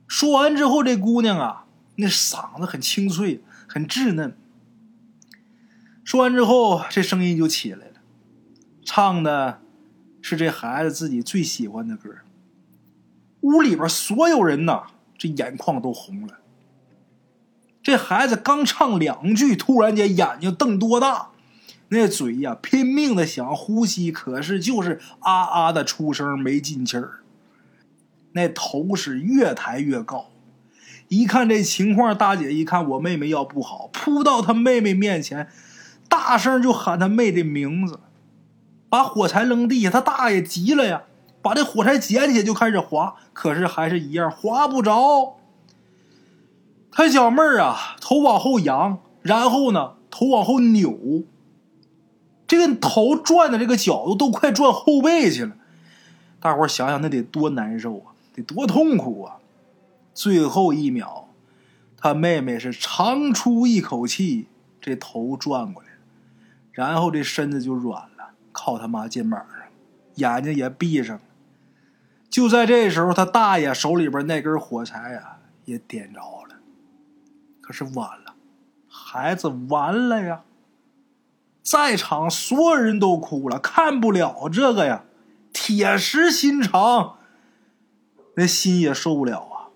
[0.07, 1.65] 说完之后，这姑娘啊，
[1.95, 4.37] 那嗓子很清脆，很稚嫩。
[6.03, 7.93] 说完之后，这声音就起来了，
[8.85, 9.61] 唱的
[10.21, 12.09] 是这孩子自己最喜欢的歌。
[13.41, 14.83] 屋里边所有人呐，
[15.17, 16.39] 这眼眶都红了。
[17.83, 21.29] 这孩子刚唱两句，突然间眼睛瞪多大，
[21.89, 27.19] 那嘴呀拼命的想呼吸，可是就是啊啊的出声，没进气儿。
[28.33, 30.27] 那头是越抬越高。
[31.07, 35.47] 一看这情况，大姐一看我妹妹要不好，扑到她妹妹面前，
[36.09, 37.99] 大声就喊她妹的名字，
[38.89, 39.89] 把火柴扔地下。
[39.89, 41.03] 他大爷急了呀。
[41.39, 45.37] 把这火柴捡起来就开始划，可是还是一样划不着。
[46.91, 51.23] 他小妹儿啊，头往后仰，然后呢，头往后扭，
[52.47, 55.55] 这个头转的这个角度都快转后背去了。
[56.39, 59.37] 大伙想想，那得多难受啊，得多痛苦啊！
[60.13, 61.27] 最后一秒，
[61.97, 64.47] 他妹妹是长出一口气，
[64.79, 65.89] 这头转过来，
[66.71, 69.67] 然后这身子就软了，靠他妈肩膀上，
[70.15, 71.21] 眼睛也闭上了。
[72.29, 76.55] 就在这时候，他大爷手里边那根火柴呀也点着了，
[77.61, 78.35] 可是晚了，
[78.87, 80.41] 孩子完了呀！
[81.67, 85.03] 在场所有人都哭了，看不了这个呀，
[85.51, 87.17] 铁石心肠，
[88.37, 89.67] 那心也受不了啊。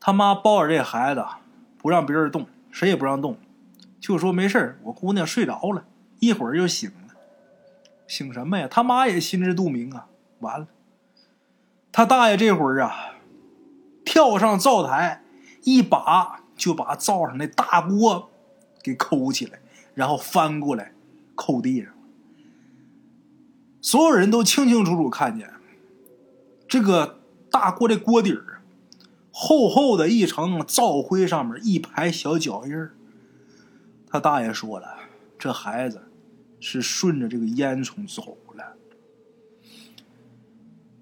[0.00, 1.22] 他妈抱着这孩子，
[1.76, 3.36] 不让别人动，谁也不让动，
[4.00, 5.84] 就说没事我姑娘睡着了，
[6.18, 7.14] 一会儿就醒了。
[8.06, 8.66] 醒什么呀？
[8.66, 10.06] 他妈也心知肚明啊。
[10.38, 10.68] 完了，
[11.92, 13.16] 他大爷这会儿啊，
[14.06, 15.22] 跳上灶台，
[15.64, 18.30] 一把就把灶上那大锅
[18.84, 19.58] 给抠起来，
[19.94, 20.92] 然后翻过来
[21.34, 21.92] 扣地上。
[23.80, 25.52] 所有人都清清楚楚看见，
[26.68, 27.18] 这个
[27.50, 28.62] 大锅的锅底儿。
[29.32, 32.94] 厚厚的一层灶灰上面一排小脚印儿
[34.06, 34.98] 他大爷说了，
[35.36, 36.02] 这孩子
[36.60, 38.76] 是顺着这个烟囱走了。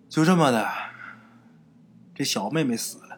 [0.09, 0.67] 就这么的，
[2.15, 3.10] 这小妹妹死了，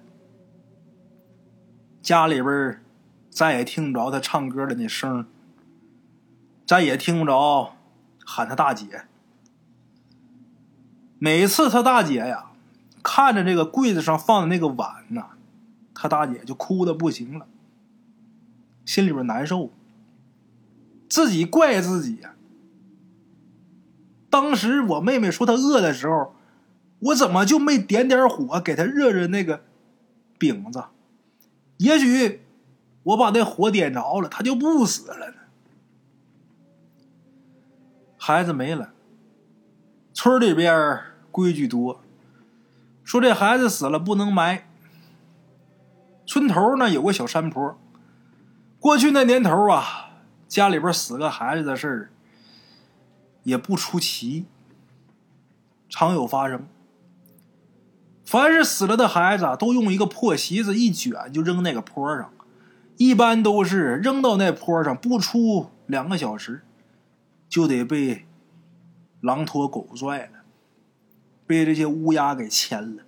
[2.02, 2.82] 家里边
[3.30, 5.26] 再也听不着她唱歌的那声
[6.66, 7.76] 再也听不着
[8.26, 9.04] 喊她大姐。
[11.18, 12.48] 每次她大姐呀。
[13.04, 15.30] 看着这个柜子上放的那个碗呢，
[15.92, 17.48] 他大姐就哭的不行了，
[18.84, 19.72] 心里边难受，
[21.08, 22.20] 自己怪自己。
[24.30, 26.36] 当时我妹妹说她饿的时候，
[27.00, 29.64] 我怎么就没点点火给她热热那个
[30.38, 30.84] 饼子？
[31.78, 32.42] 也许
[33.02, 35.36] 我把那火点着了，他就不死了呢。
[38.16, 38.92] 孩子没了，
[40.14, 42.00] 村里边规矩多。
[43.02, 44.68] 说这孩子死了不能埋。
[46.24, 47.76] 村头呢有个小山坡，
[48.78, 50.10] 过去那年头啊，
[50.46, 52.10] 家里边死个孩子的事儿
[53.42, 54.46] 也不出奇，
[55.88, 56.68] 常有发生。
[58.24, 62.32] 凡是死了的孩子，都用一个破席子一卷就扔那个坡上，
[62.96, 66.62] 一般都是扔到那坡上不出两个小时，
[67.48, 68.26] 就得被
[69.20, 70.38] 狼拖狗拽了。
[71.44, 73.02] 被这些乌鸦给牵了，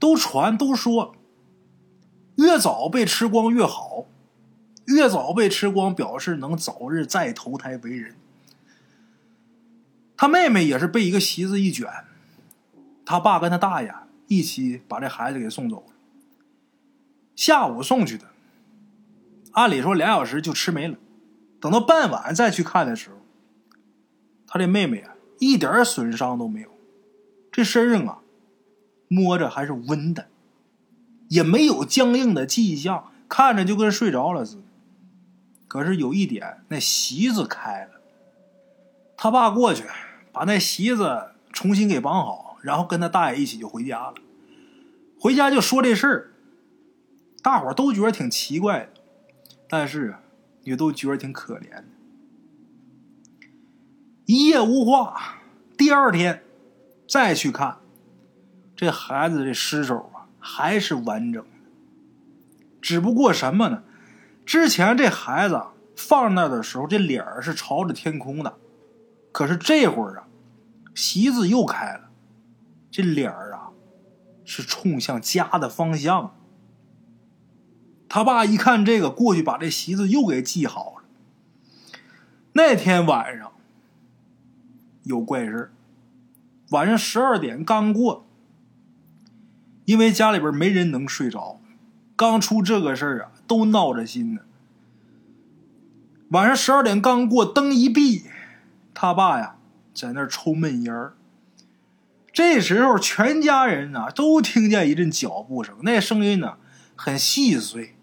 [0.00, 1.14] 都传都说，
[2.36, 4.06] 越早被吃光越好，
[4.86, 8.16] 越早被吃光表示能早日再投胎为人。
[10.16, 11.88] 他妹妹也是被一个席子一卷，
[13.06, 13.94] 他爸跟他大爷
[14.26, 15.94] 一起把这孩子给送走了。
[17.34, 18.26] 下午送去的，
[19.52, 20.98] 按理说俩小时就吃没了，
[21.58, 23.16] 等到傍晚再去看的时候，
[24.46, 25.14] 他这妹妹啊。
[25.38, 26.70] 一点损伤都没有，
[27.52, 28.20] 这身上啊，
[29.06, 30.28] 摸着还是温的，
[31.28, 34.62] 也没有僵硬的迹象，看着就跟睡着了似的。
[35.68, 38.00] 可是有一点，那席子开了。
[39.14, 39.84] 他爸过去
[40.32, 44.14] 把那席子重新给绑好，然后跟他大爷一起就回家了。
[45.18, 46.30] 回家就说这事儿，
[47.42, 49.00] 大伙都觉得挺奇怪的，
[49.68, 50.16] 但是
[50.62, 51.84] 也都觉得挺可怜的。
[54.26, 55.38] 一夜无话，
[55.78, 56.42] 第二天
[57.08, 57.78] 再去看，
[58.74, 61.70] 这孩子的尸首啊还是完整的，
[62.80, 63.84] 只不过什么呢？
[64.44, 65.60] 之前这孩子
[65.96, 68.58] 放那的时候，这脸儿是朝着天空的，
[69.32, 70.28] 可是这会儿啊，
[70.94, 72.05] 席子又开了，
[72.96, 73.72] 这脸儿啊
[74.42, 76.34] 是冲向家的方向。
[78.08, 81.04] 他爸一看这个，过去把这席子又给系好了。
[82.54, 83.52] 那天晚上。
[85.02, 85.72] 有怪事儿
[86.70, 88.26] 晚上十二点刚过，
[89.84, 91.60] 因为家里边没人能睡着，
[92.16, 94.40] 刚出这个事儿啊，都闹着心呢。
[96.30, 98.24] 晚上十二点刚过，灯一闭，
[98.94, 99.58] 他爸呀
[99.92, 101.15] 在那儿抽闷烟儿。
[102.36, 106.58] 这时候，全家人啊都听见一阵脚步声，那声音呢
[106.94, 107.96] 很细碎。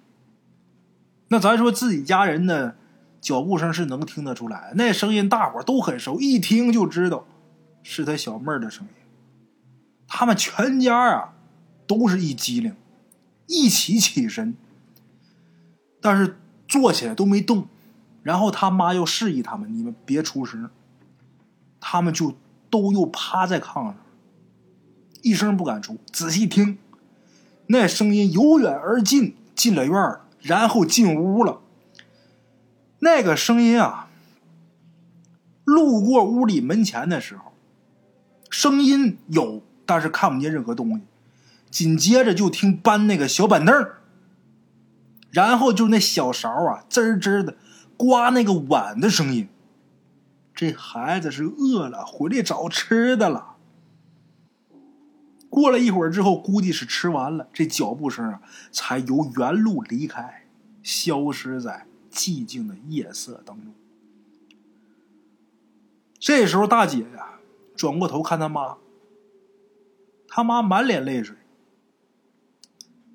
[1.28, 2.74] 那咱说自己家人呢？
[3.22, 7.28] 脚步声是能听得出来，那声音大伙都很熟，一听就知道
[7.84, 8.94] 是他小妹儿的声音。
[10.08, 11.36] 他们全家啊
[11.86, 12.76] 都是一激灵，
[13.46, 14.56] 一起起身，
[16.02, 17.68] 但是坐起来都没动。
[18.24, 20.72] 然后他妈又示意他们：“你们别出声。”
[21.80, 22.36] 他们就
[22.72, 23.96] 都又趴在炕上，
[25.24, 25.98] 一声不敢出。
[26.12, 26.78] 仔细听，
[27.68, 31.62] 那声音由远而近，进了院，然后进屋了。
[33.00, 34.10] 那个声音啊，
[35.66, 37.54] 路过屋里门前的时候，
[38.50, 41.04] 声音有，但是看不见任何东西。
[41.72, 43.88] 紧接着就听搬那个小板凳
[45.32, 47.56] 然后就那小勺啊滋滋的
[47.98, 49.50] 刮那个碗的声音。
[50.54, 53.53] 这孩子是饿了，回来找吃的了。
[55.54, 58.42] 过了一会儿之后，估计是吃完了，这脚步声啊
[58.72, 60.48] 才由原路离开，
[60.82, 63.72] 消失在寂静的夜色当中。
[66.18, 67.34] 这时候，大姐呀
[67.76, 68.78] 转过头看他妈，
[70.28, 71.38] 他妈满脸泪水。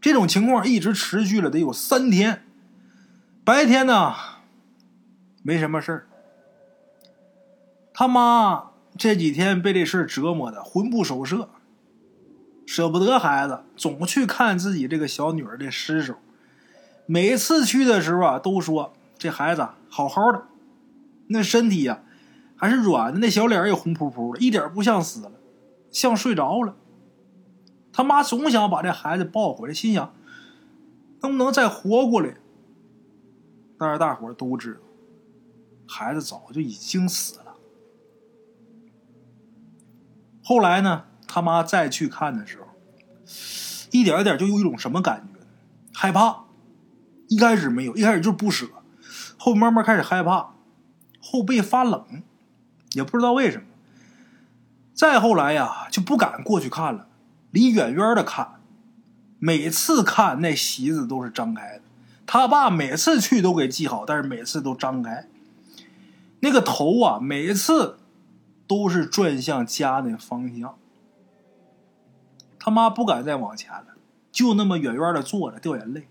[0.00, 2.44] 这种情况一直持续了得有三天。
[3.44, 4.14] 白天呢，
[5.42, 6.08] 没什么事儿。
[7.92, 11.50] 他妈这几天被这事折磨的魂不守舍，
[12.68, 16.16] 舍不得孩子，总去看自己这个小女儿的尸首。
[17.06, 20.42] 每次去的时候啊，都说这孩子好好的，
[21.28, 22.02] 那身体呀
[22.56, 25.32] 还是软的，那小脸也红扑扑的，一点不像死了，
[25.90, 26.76] 像睡着了。
[27.90, 30.14] 他妈总想把这孩子抱回来，心想
[31.22, 32.36] 能不能再活过来。
[33.78, 34.80] 但是大伙都知道，
[35.88, 37.54] 孩子早就已经死了。
[40.44, 42.66] 后来呢，他妈再去看的时候，
[43.92, 45.40] 一点一点就有一种什么感觉？
[45.92, 46.44] 害怕。
[47.28, 48.66] 一开始没有，一开始就是不舍，
[49.36, 50.54] 后慢慢开始害怕，
[51.20, 52.22] 后背发冷，
[52.94, 53.64] 也不知道为什么。
[54.94, 57.06] 再后来呀，就不敢过去看了。
[57.50, 58.60] 离远远的看，
[59.38, 61.82] 每次看那席子都是张开的。
[62.26, 65.28] 他爸每次去都给系好，但是每次都张开。
[66.40, 67.98] 那个头啊，每次
[68.66, 70.74] 都是转向家那方向。
[72.58, 73.96] 他妈不敢再往前了，
[74.32, 76.08] 就那么远远的坐着掉眼泪。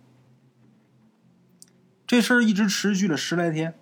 [2.06, 3.78] 这事儿一直持续了十来天。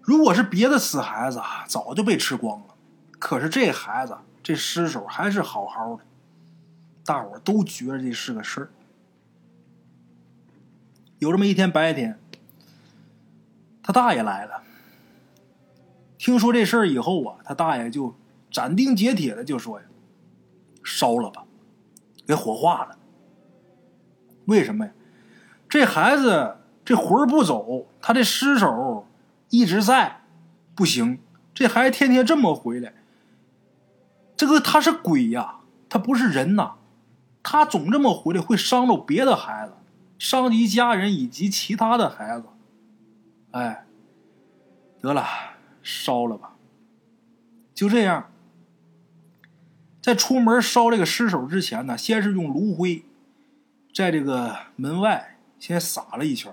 [0.00, 2.74] 如果是别的死孩子，早就被吃光了。
[3.18, 6.04] 可是这孩子这尸首还是好好的。
[7.04, 8.70] 大伙都觉得这是个事儿。
[11.18, 12.18] 有这么一天白天，
[13.82, 14.62] 他大爷来了。
[16.16, 18.14] 听说这事儿以后啊，他大爷就
[18.50, 19.86] 斩钉截铁的就说：“呀，
[20.84, 21.44] 烧了吧，
[22.28, 22.96] 给火化了。”
[24.46, 24.92] 为什么呀？
[25.68, 29.06] 这孩子这魂儿不走，他这尸首
[29.50, 30.20] 一直在，
[30.74, 31.18] 不行。
[31.52, 32.94] 这孩子天天这么回来，
[34.36, 35.56] 这个他是鬼呀，
[35.88, 36.76] 他不是人呐。
[37.42, 39.74] 他总这么回来，会伤着别的孩子，
[40.18, 42.46] 伤及家人以及其他的孩子。
[43.50, 43.86] 哎，
[45.00, 45.24] 得了，
[45.82, 46.54] 烧了吧。
[47.74, 48.30] 就这样，
[50.00, 53.04] 在出门烧这个尸首之前呢，先是用炉灰，
[53.92, 56.52] 在这个门外先撒了一圈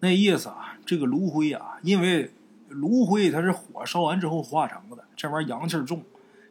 [0.00, 2.32] 那意思啊，这个炉灰啊，因为
[2.68, 6.02] 炉灰它是火烧完之后化成的，这玩意儿阳气重，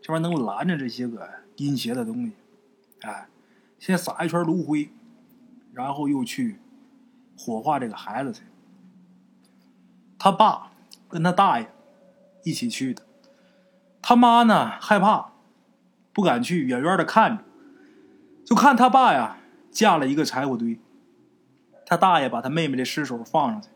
[0.02, 2.34] 这玩意儿能拦着这些个阴邪的东西。
[3.02, 3.28] 哎，
[3.80, 4.90] 先撒一圈炉灰，
[5.74, 6.60] 然后又去
[7.38, 8.42] 火化这个孩子去。
[10.20, 10.72] 他爸
[11.08, 11.72] 跟他大爷
[12.44, 13.04] 一起去的，
[14.02, 15.32] 他妈呢害怕，
[16.18, 17.44] 不敢去，远远的看着，
[18.44, 19.38] 就看他爸呀
[19.70, 20.80] 架了一个柴火堆，
[21.86, 23.70] 他大爷把他妹妹的尸首放上去，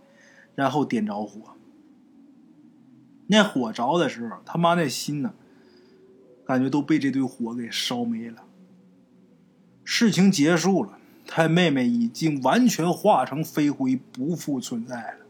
[0.56, 1.56] 然后点着火。
[3.28, 5.36] 那火着的时候，他妈那心呢，
[6.44, 8.44] 感觉都被这堆火给烧没了。
[9.84, 15.26] 事情结束了，他妹妹已经完全化成飞灰，不复存在了。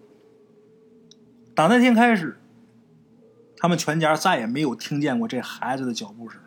[1.53, 2.39] 打那天开始，
[3.57, 6.39] 他们全家再也没有听见过这孩子的脚步声。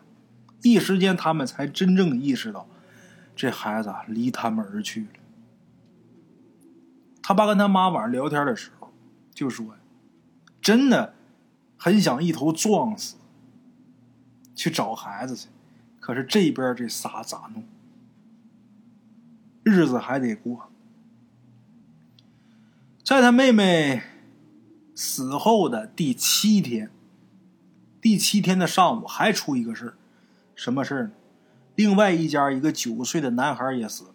[0.65, 2.67] 一时间，他们才真正意识到，
[3.35, 5.07] 这孩子离他们而去了。
[7.21, 8.91] 他爸跟他妈晚上聊天的时候，
[9.31, 9.75] 就说
[10.59, 11.13] ：“真的
[11.77, 13.15] 很想一头撞死，
[14.55, 15.49] 去找孩子去，
[15.99, 17.63] 可是这边这仨咋弄？”
[19.61, 20.71] 日子还得过，
[23.03, 24.01] 在他妹妹
[24.95, 26.89] 死后的第七天，
[28.01, 29.97] 第七天的上午还出一个事儿，
[30.55, 31.11] 什么事儿呢？
[31.75, 34.09] 另外一家一个九岁的男孩也死了。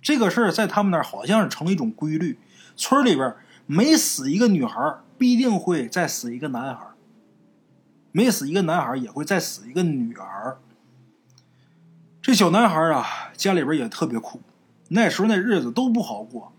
[0.00, 2.38] 这个事儿在他们那儿好像是成了一种规律，
[2.74, 3.34] 村里边
[3.66, 6.94] 每死一个女孩，必定会再死一个男孩；
[8.10, 10.58] 每死一个男孩，也会再死一个女儿。
[12.20, 13.04] 这小男孩啊，
[13.36, 14.40] 家里边也特别苦。
[14.88, 16.52] 那时候那日子都不好过，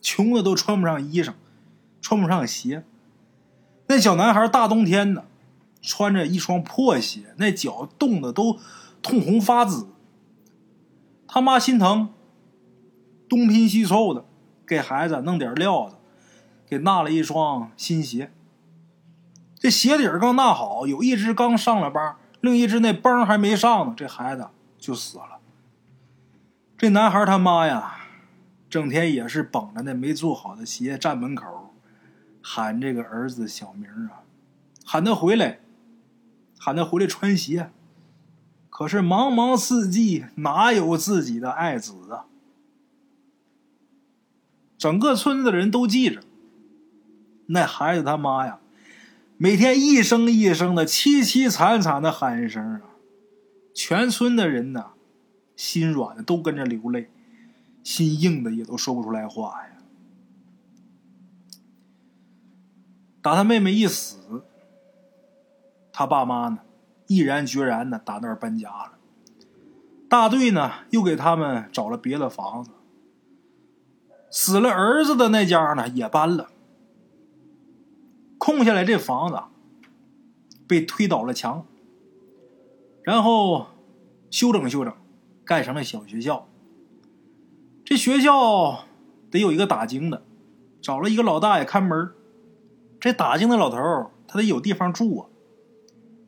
[0.00, 1.32] 穷的都穿不上衣裳，
[2.00, 2.84] 穿不上鞋。
[3.86, 5.24] 那小男孩大冬天的，
[5.84, 8.58] 穿着一双破鞋，那脚冻得都
[9.02, 9.88] 通红发紫。
[11.28, 12.08] 他妈心疼，
[13.28, 14.24] 东拼西凑的
[14.66, 15.96] 给孩子弄点料子，
[16.66, 18.32] 给纳了一双新鞋。
[19.58, 25.38] 这鞋底刚纳好，有一只刚上了班、另一只那帮还没上呢，这孩子就死了。
[26.76, 27.96] 这男孩他妈呀，
[28.70, 31.74] 整天也是绷着那没做好的鞋站门口，
[32.42, 34.22] 喊这个儿子小名啊，
[34.84, 35.60] 喊他回来，
[36.64, 37.70] 喊他回来穿鞋。
[38.70, 42.24] 可是茫茫四季，哪有自己的爱子啊？
[44.78, 46.22] 整个村子的人都记着，
[47.48, 48.60] 那孩子他妈呀，
[49.36, 52.80] 每天一声一声的凄凄惨惨的喊声啊，
[53.74, 54.92] 全村的人呐，
[55.54, 57.10] 心软的都跟着流泪，
[57.82, 59.76] 心硬的也都说不出来话呀。
[63.20, 64.44] 打他妹妹一死，
[65.96, 66.58] 他爸妈呢，
[67.06, 68.94] 毅然决然的打那儿搬家了。
[70.08, 72.72] 大队呢，又给他们找了别的房子。
[74.28, 76.48] 死了儿子的那家呢，也搬了。
[78.38, 79.40] 空下来这房子
[80.66, 81.64] 被推倒了墙，
[83.04, 83.68] 然后
[84.32, 84.92] 修整修整，
[85.44, 86.48] 盖成了小学校。
[87.84, 88.84] 这学校
[89.30, 90.24] 得有一个打更的，
[90.82, 92.10] 找了一个老大爷看门。
[92.98, 95.28] 这打更的老头他得有地方住啊。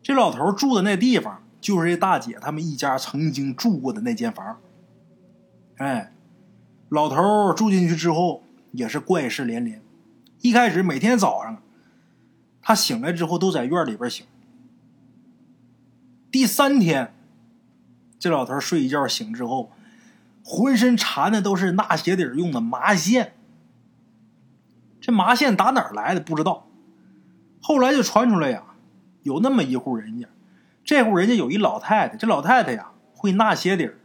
[0.07, 4.61] 这老头住的那地方，就是这大姐他们一家曾经住过的那间房。
[5.79, 6.13] 哎。
[6.91, 9.83] 老头住进去之后也是怪事连连。
[10.43, 11.61] 一开始每天早上，
[12.63, 14.25] 他醒来之后都在院里边醒。
[16.31, 17.13] 第三天，
[18.21, 19.73] 这老头睡一觉醒之后，
[20.45, 23.35] 浑身缠的都是纳鞋底用的麻线。
[25.01, 26.69] 这麻线打哪儿来的不知道。
[27.61, 28.63] 后来就传出来呀，
[29.27, 30.29] 有那么一户人家，
[30.85, 33.99] 这户人家有一老太太，这老太太呀会纳鞋底儿。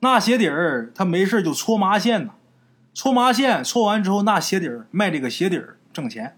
[0.00, 2.32] 纳鞋底儿，她没事就搓麻线呢，
[2.92, 6.36] 搓麻线，搓完之后纳鞋底儿，卖这个鞋底儿挣钱。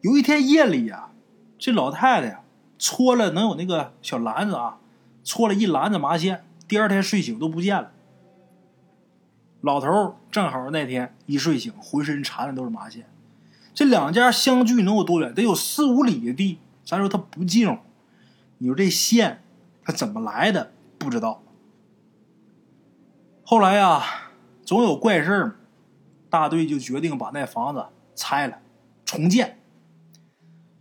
[0.00, 1.10] 有一天夜里呀，
[1.56, 2.40] 这老太太呀
[2.80, 4.78] 搓了能有那个小篮子啊，
[5.22, 7.92] 搓了一篮子麻线，第二天睡醒都不见了。
[9.60, 13.04] 老头正好那天一睡醒，浑身缠的都是麻线。
[13.72, 15.32] 这两家相距能有多远？
[15.32, 16.58] 得有四五里的地。
[16.90, 17.78] 咱说他不净，
[18.58, 19.44] 你说这线
[19.84, 20.72] 他怎么来的？
[20.98, 21.40] 不知道。
[23.44, 24.02] 后来呀，
[24.64, 25.56] 总有怪事儿，
[26.28, 27.86] 大队就决定把那房子
[28.16, 28.58] 拆了，
[29.04, 29.60] 重建。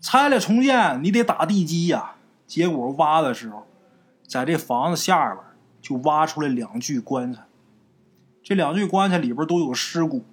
[0.01, 2.15] 拆了重建，你得打地基呀。
[2.47, 3.67] 结果挖的时候，
[4.27, 5.45] 在这房子下边
[5.79, 7.43] 就挖出来两具棺材，
[8.41, 10.25] 这两具棺材里边都有尸骨，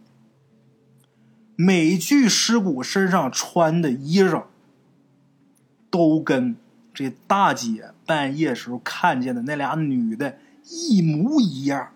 [1.54, 4.44] 每具尸骨身上穿的衣裳
[5.90, 6.56] 都跟
[6.94, 11.92] 这大姐半夜时候看见的那俩女的一模一样。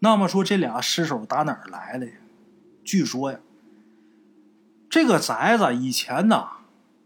[0.00, 2.12] 那么说，这俩尸首打哪儿来的呀？
[2.84, 3.38] 据说呀，
[4.90, 6.48] 这个宅子以前呐，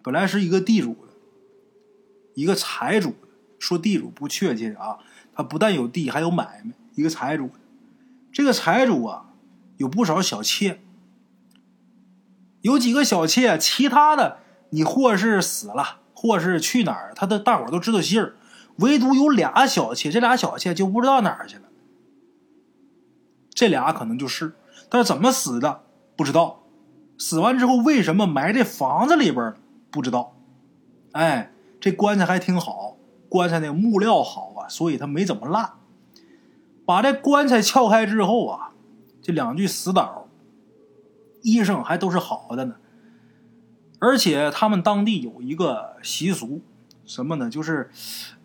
[0.03, 1.13] 本来是一个地主的，
[2.35, 3.17] 一个财主的。
[3.59, 4.99] 说地主不确切啊，
[5.35, 6.73] 他不但有地，还有买卖。
[6.95, 7.51] 一个财主，
[8.31, 9.33] 这个财主啊，
[9.79, 10.81] 有不少小妾，
[12.61, 18.35] 有几个小妾，其他的你或是死了，或是去哪儿，他的大伙都知道信儿，
[18.77, 21.63] 唯独有俩小妾，这俩小妾就不知道哪儿去了。
[23.55, 24.55] 这俩可能就是，
[24.91, 25.83] 但是怎么死的
[26.17, 26.63] 不知道，
[27.17, 29.55] 死完之后为什么埋这房子里边
[29.91, 30.37] 不知道。
[31.13, 32.97] 哎，这棺材还挺好，
[33.29, 35.73] 棺材那木料好啊，所以它没怎么烂。
[36.85, 38.73] 把这棺材撬开之后啊，
[39.23, 40.29] 这两具死倒，
[41.43, 42.77] 医生还都是好的呢。
[43.99, 46.61] 而且他们当地有一个习俗，
[47.05, 47.49] 什么呢？
[47.49, 47.91] 就是，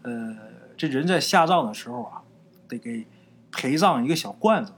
[0.04, 0.38] 呃，
[0.78, 2.22] 这人在下葬的时候啊，
[2.68, 3.06] 得给
[3.52, 4.74] 陪葬一个小罐子。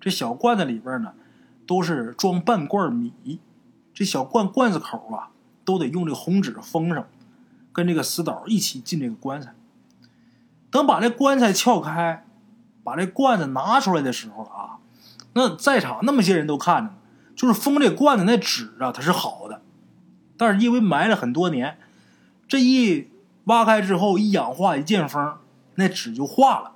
[0.00, 1.14] 这小罐子里边呢，
[1.66, 3.40] 都是装半罐米。
[3.92, 5.30] 这小罐罐子口啊，
[5.64, 7.08] 都得用这个红纸封上，
[7.72, 9.54] 跟这个死倒一起进这个棺材。
[10.70, 12.26] 等把这棺材撬开，
[12.84, 14.78] 把这罐子拿出来的时候啊，
[15.32, 16.96] 那在场那么些人都看着呢，
[17.34, 19.62] 就是封这罐子那纸啊，它是好的，
[20.38, 21.76] 但是因为埋了很多年，
[22.48, 23.10] 这一
[23.44, 25.36] 挖开之后一氧化一见风，
[25.74, 26.72] 那纸就化了，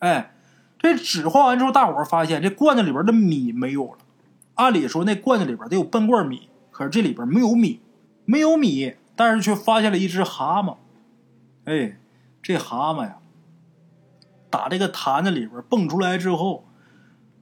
[0.00, 0.32] 哎。
[0.78, 3.98] 这纸化完之后，大伙儿发现这罐子里边的米没有了。
[4.56, 7.80] 按理说那罐子里边得有半罐米，可是这里边没有米，
[8.26, 10.76] 没有米，但是却发现了一只蛤蟆。
[11.64, 11.98] 哎，
[12.42, 13.16] 这蛤蟆呀，
[14.50, 16.66] 打这个坛子里边蹦出来之后，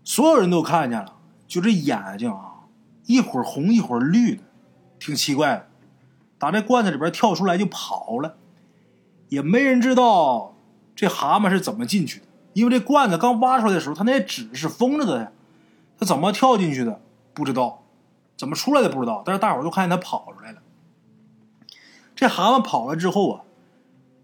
[0.04, 1.16] 所有人都看见了，
[1.48, 2.60] 就这眼睛啊，
[3.04, 4.44] 一会儿红一会儿绿的，
[4.98, 5.68] 挺奇怪的。
[6.38, 8.36] 打这罐子里边跳出来就跑了，
[9.28, 10.54] 也没人知道
[10.94, 12.26] 这蛤蟆是怎么进去的。
[12.52, 15.32] 因为这罐子刚挖出来的时候，它那纸是封着的呀，
[15.98, 17.00] 它怎么跳进去的
[17.32, 17.82] 不知道，
[18.36, 20.62] 怎么出来的不知道，但是大伙儿都看见它跑出来了。
[22.14, 23.42] 这蛤蟆跑了之后啊，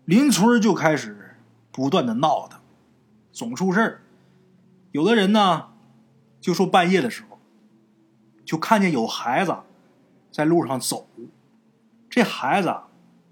[0.05, 1.37] 邻村就开始
[1.73, 2.61] 不断的闹腾，
[3.33, 4.03] 总出事儿。
[4.93, 5.69] 有的人呢，
[6.41, 7.39] 就说半夜的时候，
[8.45, 9.57] 就看见有孩子
[10.31, 11.07] 在路上走，
[12.09, 12.89] 这孩子啊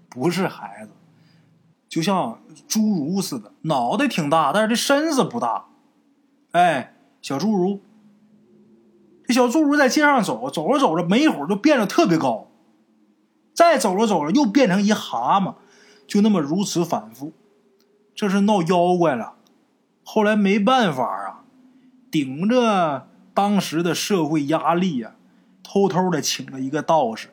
[0.09, 0.91] 不是孩子，
[1.87, 5.65] 就像侏儒似的，脑袋挺大，但是这身子不大。
[6.51, 7.81] 哎，小侏儒，
[9.25, 12.47] 这小侏儒在街上走，走着走着，没一会儿就变得特别高。
[13.53, 15.55] 再走着走着，又变成一蛤蟆，
[16.07, 17.33] 就那么如此反复，
[18.15, 19.35] 这是闹妖怪了。
[20.03, 21.43] 后来没办法啊，
[22.09, 25.15] 顶着当时的社会压力呀，
[25.71, 27.27] 偷偷的请了一个道士，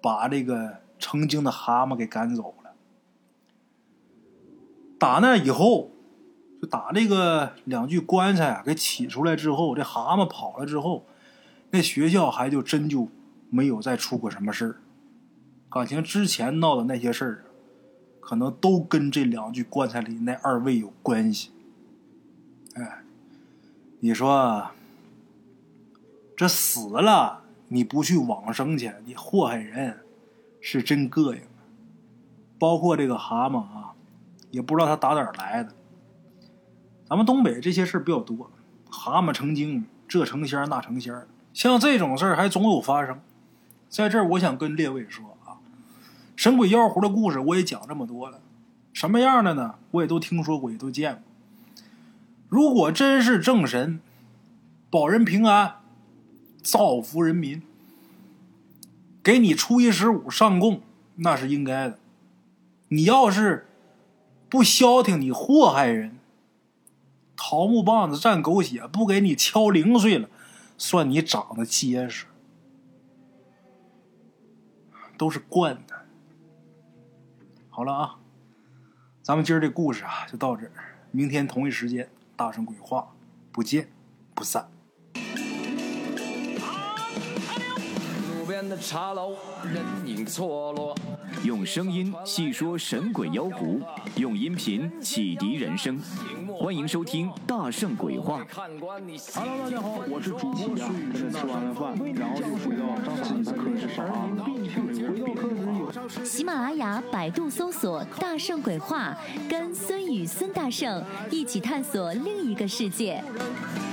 [0.00, 2.70] 把这个成精的蛤蟆给赶走了。
[5.00, 5.90] 打那以后，
[6.62, 11.04] 就打这个两具棺材啊给起出来之后，这蛤蟆跑了之后，
[11.72, 13.08] 那学校还就真就
[13.50, 14.76] 没有再出过什么事儿。
[15.68, 17.44] 感情之前闹的那些事儿，
[18.20, 21.50] 可能都跟这两具棺材里那二位有关系。
[22.74, 23.02] 哎，
[23.98, 24.70] 你说
[26.36, 27.39] 这死了
[27.72, 30.00] 你不去往生去，你祸害人，
[30.60, 31.40] 是真膈应。
[32.58, 33.92] 包括这个蛤蟆啊，
[34.50, 35.72] 也不知道他打哪儿来的。
[37.08, 38.50] 咱们东北这些事儿比较多，
[38.90, 41.14] 蛤蟆成精，这成仙那成仙
[41.52, 43.20] 像这种事儿还总有发生。
[43.88, 45.58] 在这儿，我想跟列位说啊。
[46.36, 48.40] 神鬼妖狐的故事我也讲这么多了，
[48.92, 49.76] 什么样的呢？
[49.92, 51.22] 我也都听说过，也都见过。
[52.48, 54.00] 如果真是正神，
[54.90, 55.76] 保人平安，
[56.62, 57.62] 造福人民，
[59.22, 60.82] 给你初一十五上供，
[61.16, 61.98] 那是应该的。
[62.88, 63.66] 你要是
[64.48, 66.18] 不消停，你祸害人，
[67.36, 70.28] 桃木棒子蘸狗血，不给你敲零碎了，
[70.76, 72.26] 算你长得结实，
[75.16, 76.06] 都是惯的。
[77.68, 78.16] 好了啊，
[79.22, 80.72] 咱们今儿这故事啊就到这儿。
[81.12, 83.12] 明天同一时间，大圣鬼话，
[83.52, 83.90] 不见
[84.34, 84.68] 不散。
[88.60, 89.34] 边的茶楼，
[89.72, 90.94] 人影错落。
[91.44, 93.80] 用声音细说神鬼妖狐，
[94.16, 95.98] 用音频启迪人生。
[96.58, 98.44] 欢迎收听《大圣鬼话》。
[99.34, 101.30] Hello，大家好，我是主播孙宇。
[101.30, 102.84] 吃完了饭，然后就回到
[103.24, 104.28] 自己的课室上啊。
[104.44, 109.16] 回到课室有喜马拉雅、百度搜索“大圣鬼话”，
[109.48, 113.24] 跟孙宇、孙大圣一起探索另一个世界。